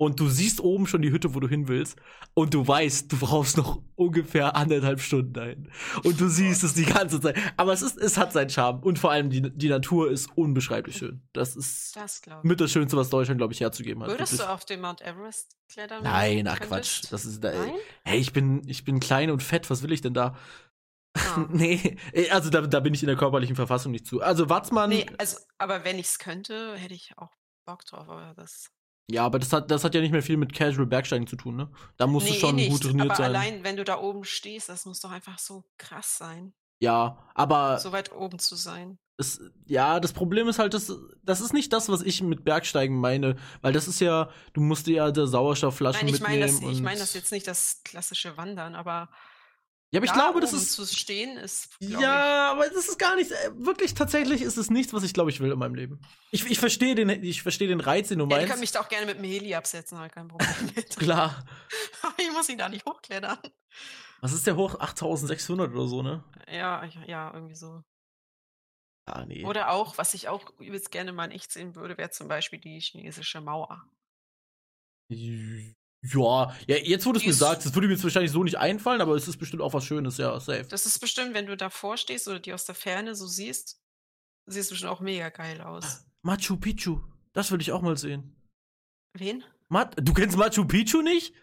[0.02, 1.96] und du siehst oben schon die Hütte, wo du hin willst
[2.34, 5.70] und du weißt, du brauchst noch ungefähr anderthalb Stunden dahin.
[6.02, 7.38] Und du siehst es die ganze Zeit.
[7.56, 10.96] Aber es ist, es hat seinen Charme und vor allem die, die Natur ist unbeschreiblich
[10.96, 11.22] schön.
[11.32, 14.10] Das ist das mit das Schönste, was Deutschland, glaube ich, herzugeben hat.
[14.10, 14.48] Würdest Wirklich.
[14.48, 16.02] du auf den Mount Everest klettern?
[16.02, 17.02] Nein, ach Quatsch.
[17.10, 17.72] Das ist da, Nein?
[18.02, 19.70] Hey, ich bin, ich bin klein und fett.
[19.70, 20.36] Was will ich denn da?
[21.14, 21.46] Ah.
[21.50, 21.98] nee,
[22.30, 24.20] also da, da bin ich in der körperlichen Verfassung nicht zu.
[24.22, 24.90] Also Watzmann.
[24.90, 27.30] Nee, also, aber wenn ich es könnte, hätte ich auch
[27.64, 28.70] Bock drauf, aber das
[29.10, 31.56] ja, aber das hat, das hat ja nicht mehr viel mit Casual Bergsteigen zu tun,
[31.56, 31.70] ne?
[31.96, 33.26] Da musst nee, du schon eh gut trainiert aber sein.
[33.26, 36.54] Allein, wenn du da oben stehst, das muss doch einfach so krass sein.
[36.80, 37.78] Ja, aber.
[37.78, 38.98] So weit oben zu sein.
[39.18, 40.92] Es, ja, das Problem ist halt, das,
[41.22, 44.86] das ist nicht das, was ich mit Bergsteigen meine, weil das ist ja, du musst
[44.86, 46.40] dir ja der Sauerstoffflaschen Nein, ich mitnehmen.
[46.40, 49.10] Mein das, ich meine das jetzt nicht das klassische Wandern, aber
[49.92, 50.72] Ja, aber ich Da glaube, das ist.
[50.72, 53.30] zu stehen ist, Ja, aber das ist gar nicht.
[53.30, 56.00] Äh, wirklich, tatsächlich ist es nichts, was ich glaube, ich will in meinem Leben.
[56.30, 58.30] Ich, ich verstehe den, ich verstehe den Reiz, den du ich.
[58.30, 58.50] Ja, meinst.
[58.50, 60.96] können mich da auch gerne mit dem Heli absetzen, habe ich kein Problem mit.
[60.96, 61.44] Klar.
[62.02, 63.38] Aber ich muss ihn da nicht hochklettern.
[64.22, 64.80] Was ist der hoch?
[64.80, 66.24] 8600 oder so, ne?
[66.50, 67.82] Ja, ich- ja, irgendwie so.
[69.04, 69.44] Ah, nee.
[69.44, 72.60] Oder auch, was ich auch übelst gerne mal in echt sehen würde, wäre zum Beispiel
[72.60, 73.84] die chinesische Mauer.
[76.04, 78.58] Ja, ja, jetzt wo du es mir sagst, das würde mir jetzt wahrscheinlich so nicht
[78.58, 80.64] einfallen, aber es ist bestimmt auch was Schönes, ja, safe.
[80.64, 83.80] Das ist bestimmt, wenn du davor stehst oder die aus der Ferne so siehst,
[84.46, 86.04] sieht es bestimmt auch mega geil aus.
[86.22, 87.00] Machu Picchu,
[87.32, 88.34] das würde ich auch mal sehen.
[89.14, 89.44] Wen?
[89.68, 91.34] Ma du kennst Machu Picchu nicht?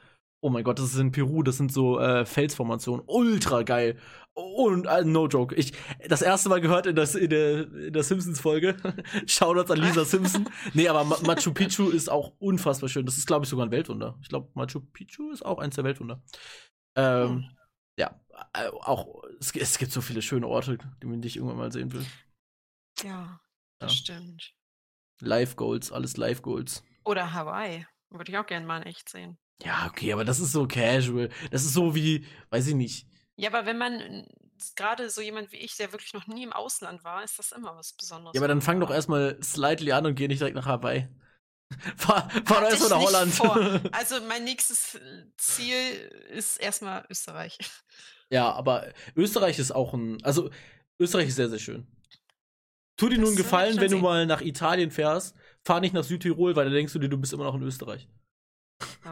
[0.42, 3.04] Oh mein Gott, das ist in Peru, das sind so äh, Felsformationen.
[3.08, 4.00] Ultra geil.
[4.34, 5.54] Und äh, no joke.
[5.56, 5.74] Ich
[6.08, 8.78] das erste Mal gehört in, das, in der, in der Simpsons-Folge.
[9.26, 10.50] Shoutouts an Lisa Simpson.
[10.74, 13.06] Nee, aber Ma Machu Picchu ist auch unfassbar schön.
[13.06, 14.18] Das ist, glaube ich, sogar ein Weltwunder.
[14.22, 16.24] Ich glaube, Machu Picchu ist auch eins der Weltwunder.
[16.96, 17.50] Ähm,
[17.98, 18.18] ja,
[18.54, 21.92] äh, auch, es, es gibt so viele schöne Orte, die man dich irgendwann mal sehen
[21.92, 22.06] will.
[23.04, 23.42] Ja,
[23.80, 23.98] das Ja.
[23.98, 24.54] stimmt.
[25.20, 26.82] Live Goals, alles Live Goals.
[27.04, 27.86] Oder Hawaii.
[28.10, 29.38] Würde ich auch gerne mal in echt sehen.
[29.64, 31.30] Ja, okay, aber das ist so casual.
[31.52, 33.08] Das ist so wie, weiß ich nicht.
[33.36, 34.26] Ja, aber wenn man äh,
[34.76, 37.76] gerade so jemand wie ich, der wirklich noch nie im Ausland war, ist das immer
[37.76, 38.34] was Besonderes.
[38.36, 41.08] Ja, aber dann fang doch erstmal slightly an und geh nicht direkt nach Hawaii.
[41.98, 43.34] fahr fahr doch erstmal nach Holland.
[43.34, 43.82] vor.
[43.92, 45.76] Also mein nächstes äh, Ziel
[46.32, 47.58] ist erstmal Österreich.
[48.30, 50.24] ja, aber Österreich ist auch ein.
[50.24, 50.50] Also,
[51.00, 51.86] Österreich ist sehr, sehr schön.
[52.98, 54.02] Tu dir Das nun einen Gefallen, wenn du sehen.
[54.02, 55.36] mal nach Italien fährst.
[55.64, 58.08] Fahr nicht nach Südtirol, weil da denkst du dir, du bist immer noch in Österreich.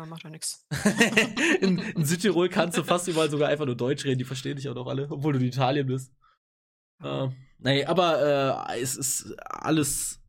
[0.08, 0.66] Macht doch nichts.
[1.62, 4.68] in, in Südtirol kannst du fast überall sogar einfach nur Deutsch reden, die verstehen dich
[4.70, 6.14] auch noch alle, obwohl du in Italien bist.
[7.03, 7.30] Äh,
[7.60, 10.22] nee, aber äh, es ist alles.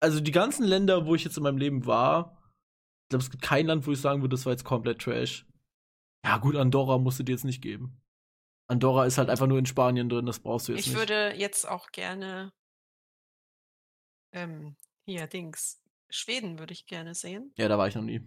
[0.00, 2.38] Also die ganzen Länder, wo ich jetzt in meinem Leben war,
[3.04, 5.46] ich glaube, es gibt kein Land, wo ich sagen würde, das war jetzt komplett Trash.
[6.24, 8.00] Ja, gut, Andorra musst du dir jetzt nicht geben.
[8.68, 10.96] Andorra ist halt einfach nur in Spanien drin, das brauchst du jetzt Ich nicht.
[10.98, 12.52] würde jetzt auch gerne
[14.32, 15.80] ähm, hier Dings.
[16.10, 17.52] Schweden würde ich gerne sehen.
[17.56, 18.20] ja, da war ich noch nie.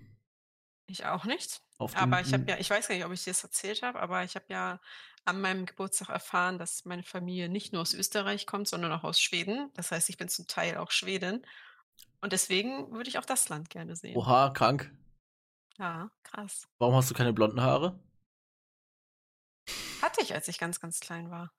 [0.87, 1.61] Ich auch nicht.
[1.77, 4.23] Aber ich habe ja, ich weiß gar nicht, ob ich dir das erzählt habe, aber
[4.23, 4.79] ich habe ja
[5.25, 9.19] an meinem Geburtstag erfahren, dass meine Familie nicht nur aus Österreich kommt, sondern auch aus
[9.19, 9.71] Schweden.
[9.73, 11.45] Das heißt, ich bin zum Teil auch Schwedin.
[12.21, 14.15] Und deswegen würde ich auch das Land gerne sehen.
[14.15, 14.91] Oha, krank.
[15.77, 16.67] Ja, krass.
[16.77, 17.99] Warum hast du keine blonden Haare?
[20.01, 21.51] Hatte ich, als ich ganz, ganz klein war.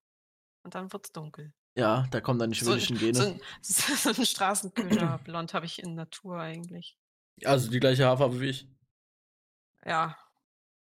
[0.63, 1.53] Und dann wurde es dunkel.
[1.77, 3.15] Ja, da kommen dann die So, schwedischen Gene.
[3.15, 6.97] so ein, so ein Straßenköder-Blond habe ich in Natur eigentlich.
[7.45, 8.69] also die gleiche Haarfarbe wie ich.
[9.87, 10.17] Ja.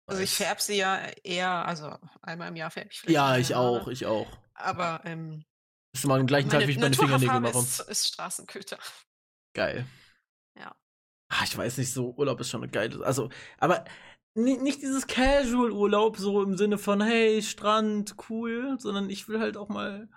[0.05, 3.53] Also ich färbe sie ja eher, also einmal im Jahr färbe ich vielleicht Ja, ich
[3.53, 3.81] Haare.
[3.81, 4.27] auch, ich auch.
[4.53, 5.45] Aber ähm,
[5.93, 7.57] Bist du mal am gleichen Tag, wie ich meine Fingernägel mache.
[7.57, 8.77] ist, ist Straßenköter.
[9.55, 9.85] Geil.
[10.57, 10.75] Ja.
[11.29, 13.03] Ah, ich weiß nicht, so Urlaub ist schon eine geile.
[13.05, 13.29] Also,
[13.59, 13.85] aber
[14.35, 19.55] ni- nicht dieses Casual-Urlaub, so im Sinne von, hey, Strand, cool, sondern ich will halt
[19.57, 20.09] auch mal.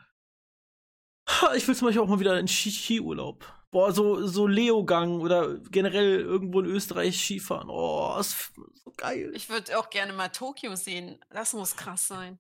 [1.57, 3.53] Ich will zum Beispiel auch mal wieder in Ski- Skiurlaub.
[3.77, 7.69] Boah, so, so Leogang oder generell irgendwo in Österreich Skifahren.
[7.69, 8.51] Oh, ist
[8.83, 9.31] so geil.
[9.35, 11.19] Ich würde auch gerne mal Tokio sehen.
[11.29, 12.39] Das muss krass sein.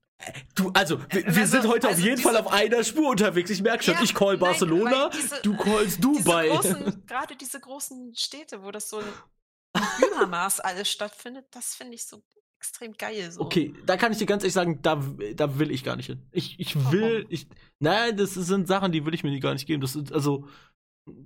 [0.55, 3.11] Du, also, wir, wir Also- sind heute auf also jeden diese- Fall auf einer Spur
[3.11, 3.51] unterwegs.
[3.51, 6.49] Ich merke schon, Ja, ich call Barcelona, diese- du callst Dubai.
[7.07, 9.07] Gerade diese großen Städte, wo das so in
[10.07, 12.23] Übermaß alles stattfindet, das finde ich so
[12.59, 13.31] extrem geil.
[13.31, 13.43] So.
[13.43, 16.27] Okay, da kann ich dir ganz ehrlich sagen, da, da will ich gar nicht hin.
[16.33, 17.47] Ich, ich will, ich,
[17.79, 19.83] nein, das sind Sachen, die will ich mir gar nicht geben.
[19.83, 20.49] Das also,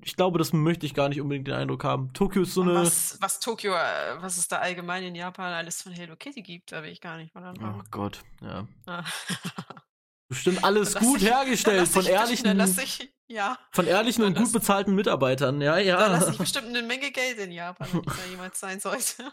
[0.03, 2.13] ich glaube, das möchte ich gar nicht unbedingt den Eindruck haben.
[2.13, 2.75] Tokio ist so eine.
[2.75, 6.73] was, was Tokio, äh, was es da allgemein in Japan alles von Hello Kitty gibt,
[6.73, 7.85] da will ich gar nicht mal Oh anfangen.
[7.91, 8.67] Gott, ja.
[8.87, 9.05] Ah.
[10.29, 14.39] Bestimmt alles Dann gut ich- hergestellt von ich- ehrlichen, ich, ja, von ehrlichen dann und
[14.45, 15.61] gut bezahlten Mitarbeitern.
[15.61, 16.33] Ja, da lasse ja.
[16.33, 19.33] ich bestimmt eine Menge Geld in Japan, wenn ich da jemals sein sollte.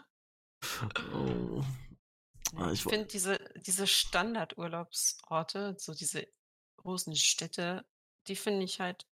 [1.14, 1.62] Oh.
[2.56, 6.26] Ah, Ich finde diese, diese Standardurlaubsorte, so diese
[6.78, 7.84] großen Städte,
[8.26, 9.06] die finde ich halt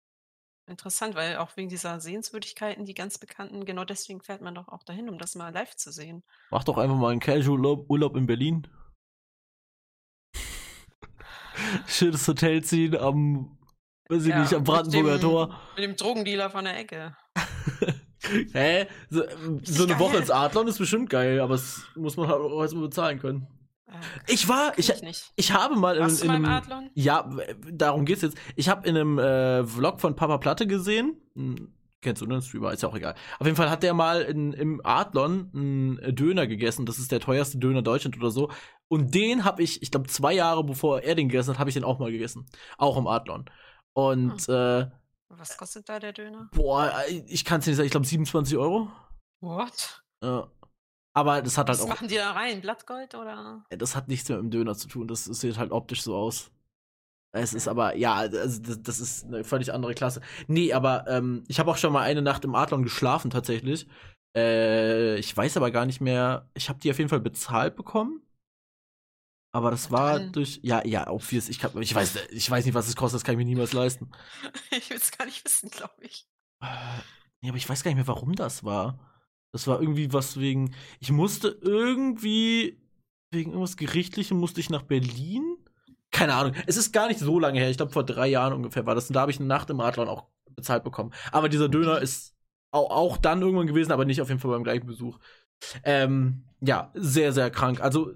[0.66, 4.82] interessant, weil auch wegen dieser Sehenswürdigkeiten, die ganz bekannten, genau deswegen fährt man doch auch
[4.82, 6.22] dahin, um das mal live zu sehen.
[6.50, 8.66] Mach doch einfach mal einen Casual-Urlaub Urlaub in Berlin.
[11.86, 13.58] Schönes Hotel ziehen am,
[14.08, 15.60] weiß ich Ja, nicht, am mit Brandenburger dem- Tor.
[15.76, 17.16] Mit dem Drogendealer von der Ecke.
[18.52, 18.86] Hä?
[19.08, 19.22] So,
[19.62, 19.98] so eine geil.
[20.00, 23.46] Woche ins Adlon ist bestimmt geil, aber das muss man halt auch erstmal bezahlen können.
[23.86, 23.92] Äh,
[24.28, 26.90] Ich war, ich, ich ich habe mal in, Warst in im einem, Adlon?
[26.94, 27.28] ja,
[27.72, 28.36] darum geht's jetzt.
[28.56, 31.20] Ich habe in einem äh, Vlog von Papa Platte gesehen.
[31.34, 31.72] Hm,
[32.02, 32.40] Kennst du, ne?
[32.42, 33.14] Streamer, ist ja auch egal.
[33.38, 36.86] Auf jeden Fall hat der mal in, im Adlon einen Döner gegessen.
[36.86, 38.50] Das ist der teuerste Döner Deutschland oder so.
[38.88, 41.74] Und den habe ich, ich glaube, zwei Jahre bevor er den gegessen hat, habe ich
[41.74, 42.46] den auch mal gegessen.
[42.78, 43.46] Auch im Adlon.
[43.94, 44.86] Und, äh,
[45.30, 46.48] Was kostet da der Döner?
[46.52, 46.92] boah,
[47.26, 48.88] ich kann es nicht sagen, ich glaube 27 Euro.
[49.40, 50.04] What?
[50.22, 50.48] Ja.
[51.16, 51.88] Aber das hat halt Was auch.
[51.88, 52.60] machen die da rein?
[52.60, 53.64] Blattgold oder?
[53.70, 55.08] Das hat nichts mehr mit dem Döner zu tun.
[55.08, 56.50] Das sieht halt optisch so aus.
[57.32, 60.20] Es ist aber, ja, also das, das ist eine völlig andere Klasse.
[60.46, 63.88] Nee, aber ähm, ich habe auch schon mal eine Nacht im Adlon geschlafen, tatsächlich.
[64.36, 66.50] Äh, ich weiß aber gar nicht mehr.
[66.52, 68.20] Ich habe die auf jeden Fall bezahlt bekommen.
[69.52, 70.32] Aber das war Dann.
[70.32, 70.60] durch.
[70.62, 71.48] Ja, ja, obvious.
[71.48, 73.20] Ich, kann, ich, weiß, ich weiß nicht, was es kostet.
[73.20, 74.10] Das kann ich mir niemals leisten.
[74.70, 76.26] Ich will es gar nicht wissen, glaube ich.
[76.60, 76.66] Äh,
[77.40, 78.98] nee, aber ich weiß gar nicht mehr, warum das war.
[79.56, 80.74] Das war irgendwie was wegen.
[81.00, 82.78] Ich musste irgendwie.
[83.30, 85.56] Wegen irgendwas Gerichtlichem musste ich nach Berlin.
[86.10, 86.52] Keine Ahnung.
[86.66, 87.70] Es ist gar nicht so lange her.
[87.70, 89.08] Ich glaube, vor drei Jahren ungefähr war das.
[89.08, 91.12] Und da habe ich eine Nacht im Adlon auch bezahlt bekommen.
[91.32, 92.34] Aber dieser Döner ist
[92.70, 95.18] auch, auch dann irgendwann gewesen, aber nicht auf jeden Fall beim gleichen Besuch.
[95.84, 97.80] Ähm, ja, sehr, sehr krank.
[97.80, 98.12] Also,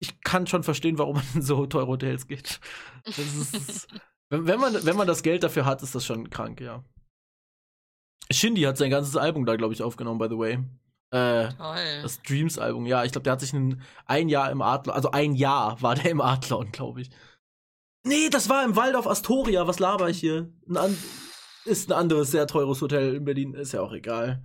[0.00, 2.60] ich kann schon verstehen, warum man in so teure Hotels geht.
[3.06, 3.88] Ist,
[4.28, 6.84] wenn, man, wenn man das Geld dafür hat, ist das schon krank, ja.
[8.32, 10.58] Shindy hat sein ganzes Album da, glaube ich, aufgenommen, by the way.
[11.12, 12.02] Äh, Toll.
[12.02, 13.04] das Dreams-Album, ja.
[13.04, 16.10] Ich glaube, der hat sich ein, ein Jahr im Adler, also ein Jahr war der
[16.10, 17.10] im Adlon, glaube ich.
[18.06, 19.66] Nee, das war im Waldorf Astoria.
[19.66, 20.52] Was laber ich hier?
[20.68, 20.96] Ein
[21.64, 23.54] ist ein anderes, sehr teures Hotel in Berlin.
[23.54, 24.42] Ist ja auch egal.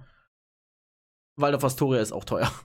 [1.38, 2.52] Waldorf Astoria ist auch teuer.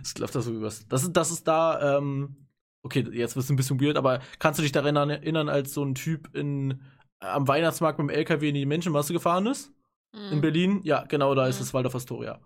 [0.00, 0.86] Das läuft das so übers.
[0.86, 2.46] Das ist, das ist da, ähm,
[2.84, 5.84] okay, jetzt wird es ein bisschen weird, aber kannst du dich daran erinnern, als so
[5.84, 6.80] ein Typ in,
[7.18, 9.72] am Weihnachtsmarkt mit dem LKW in die Menschenmasse gefahren ist?
[10.12, 10.40] In Mhm.
[10.40, 10.80] Berlin?
[10.84, 11.62] Ja, genau, da ist Mhm.
[11.62, 12.40] es Waldorf Astoria.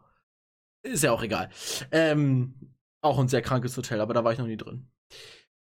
[0.83, 1.51] Ist ja auch egal.
[1.91, 2.55] Ähm,
[3.01, 4.89] auch ein sehr krankes Hotel, aber da war ich noch nie drin.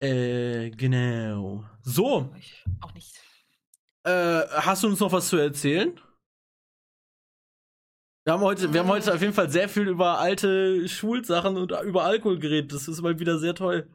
[0.02, 1.64] Äh, genau.
[1.82, 3.16] So, Ich auch nicht.
[4.04, 6.00] äh, hast du uns noch was zu erzählen?
[8.26, 11.72] Wir haben, heute, wir haben heute auf jeden Fall sehr viel über alte Schulsachen und
[11.84, 12.74] über Alkohol geredet.
[12.74, 13.90] Das ist mal wieder sehr toll.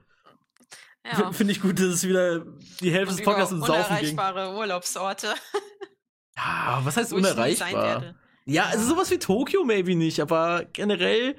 [1.05, 1.31] Ja.
[1.33, 2.41] Finde ich gut, dass es wieder
[2.81, 4.17] die Hälfte Und des Podcasts um Saufen ging.
[4.17, 5.35] unerreichbare Urlaubsorte.
[6.37, 8.15] Ja, was heißt unerreichbar?
[8.45, 11.37] Ja, also sowas wie Tokio maybe nicht, aber generell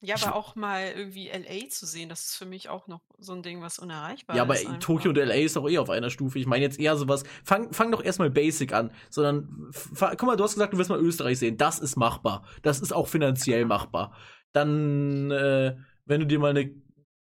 [0.00, 3.32] Ja, aber auch mal irgendwie LA zu sehen, das ist für mich auch noch so
[3.32, 4.80] ein Ding, was unerreichbar Ja, aber ist.
[4.80, 6.38] Tokio und LA ist doch eh auf einer Stufe.
[6.38, 7.24] Ich meine jetzt eher sowas.
[7.44, 8.92] Fang, fang doch erstmal basic an.
[9.10, 11.56] Sondern, guck mal, du hast gesagt, du willst mal Österreich sehen.
[11.56, 12.44] Das ist machbar.
[12.62, 14.16] Das ist auch finanziell machbar.
[14.52, 16.74] Dann, äh, wenn du dir mal eine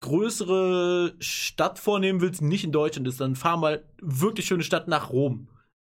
[0.00, 4.88] größere Stadt vornehmen willst, die nicht in Deutschland ist, dann fahr mal wirklich schöne Stadt
[4.88, 5.48] nach Rom.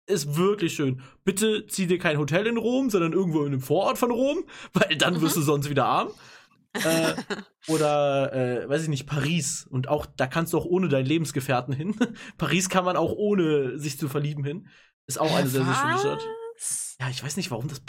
[0.10, 1.02] Ist wirklich schön.
[1.24, 4.44] Bitte zieh dir kein Hotel in Rom, sondern irgendwo in einem Vorort von Rom,
[4.74, 6.10] weil dann wirst du sonst wieder arm.
[6.74, 7.14] äh,
[7.68, 9.68] oder, äh, weiß ich nicht, Paris.
[9.70, 11.96] Und auch, da kannst du auch ohne deinen Lebensgefährten hin.
[12.40, 14.68] Paris kann man auch ohne sich zu verlieben hin.
[15.06, 16.28] Ist auch eine sehr, sehr schöne Stadt.
[16.56, 16.96] Was?
[17.00, 17.82] Ja, ich weiß nicht, warum das.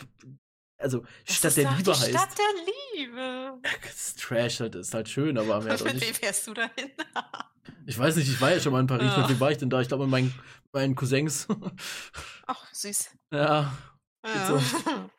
[0.78, 2.10] Also, Das Stadt der Liebe heißt.
[2.10, 3.58] Stadt der Liebe.
[3.82, 6.90] Das ist Trash halt, ist halt schön, aber mehr Mit wem fährst du dahin?
[7.86, 9.12] Ich weiß nicht, ich war ja schon mal in Paris.
[9.12, 9.18] Ja.
[9.20, 9.80] Mit wem war ich denn da?
[9.80, 10.34] Ich glaube, mit meinen,
[10.72, 11.46] meinen Cousins.
[12.46, 13.10] Ach, süß.
[13.32, 13.72] ja,
[14.24, 14.46] Ja.
[14.46, 14.60] so.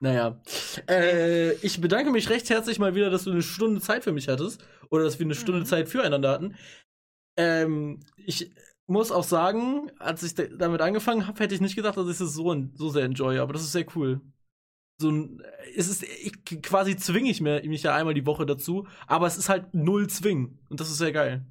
[0.00, 0.40] naja.
[0.88, 4.28] Äh, ich bedanke mich recht herzlich mal wieder, dass du eine Stunde Zeit für mich
[4.28, 4.64] hattest.
[4.90, 5.66] Oder dass wir eine Stunde Mhm.
[5.66, 6.56] Zeit füreinander hatten.
[7.36, 8.50] Ähm, ich
[8.86, 12.18] muss auch sagen, als ich da- damit angefangen habe, hätte ich nicht gedacht, dass ich
[12.18, 13.38] das so, so sehr enjoy.
[13.38, 14.20] Aber das ist sehr cool.
[15.00, 15.42] So ein,
[15.76, 19.36] es ist, ich, quasi zwinge ich mir, mich ja einmal die Woche dazu, aber es
[19.38, 20.58] ist halt null zwingen.
[20.70, 21.46] Und das ist sehr geil.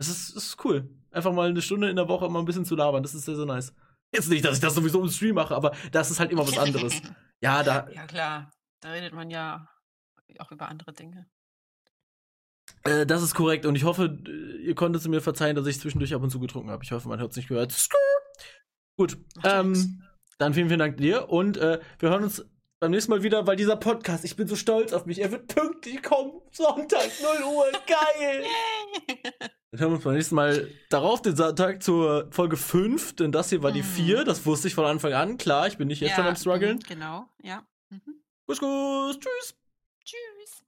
[0.00, 0.88] Es ist, ist cool.
[1.12, 3.02] Einfach mal eine Stunde in der Woche mal ein bisschen zu labern.
[3.02, 3.74] Das ist sehr, sehr nice.
[4.12, 6.58] Jetzt nicht, dass ich das sowieso im Stream mache, aber das ist halt immer was
[6.58, 7.00] anderes.
[7.42, 8.52] Ja, da, ja, klar.
[8.80, 9.66] Da redet man ja
[10.40, 11.26] auch über andere Dinge.
[12.84, 13.64] äh, das ist korrekt.
[13.64, 16.38] Und ich hoffe, äh, ihr konntet es mir verzeihen, dass ich zwischendurch ab und zu
[16.38, 16.84] getrunken habe.
[16.84, 17.88] Ich hoffe, man hat es nicht gehört.
[18.98, 19.16] Gut.
[19.42, 20.02] Ähm,
[20.36, 21.30] dann vielen, vielen Dank dir.
[21.30, 22.44] Und äh, wir hören uns
[22.80, 25.20] beim nächsten Mal wieder, weil dieser Podcast, ich bin so stolz auf mich.
[25.20, 26.40] Er wird pünktlich kommen.
[26.50, 27.66] Sonntag, 0 Uhr.
[27.86, 28.44] Geil.
[29.72, 33.50] Dann hören wir uns beim nächsten Mal darauf, den Sonntag zur Folge 5, denn das
[33.50, 33.86] hier war die Mhm.
[33.86, 34.24] 4.
[34.24, 35.38] Das wusste ich von Anfang an.
[35.38, 36.76] Klar, ich bin nicht jetzt schon am struggeln.
[36.78, 37.64] mhm, Genau, ja.
[37.90, 38.20] Mhm.
[38.46, 39.18] Kuss, kuss.
[39.20, 39.54] Tschüss.
[40.04, 40.59] Tschüss.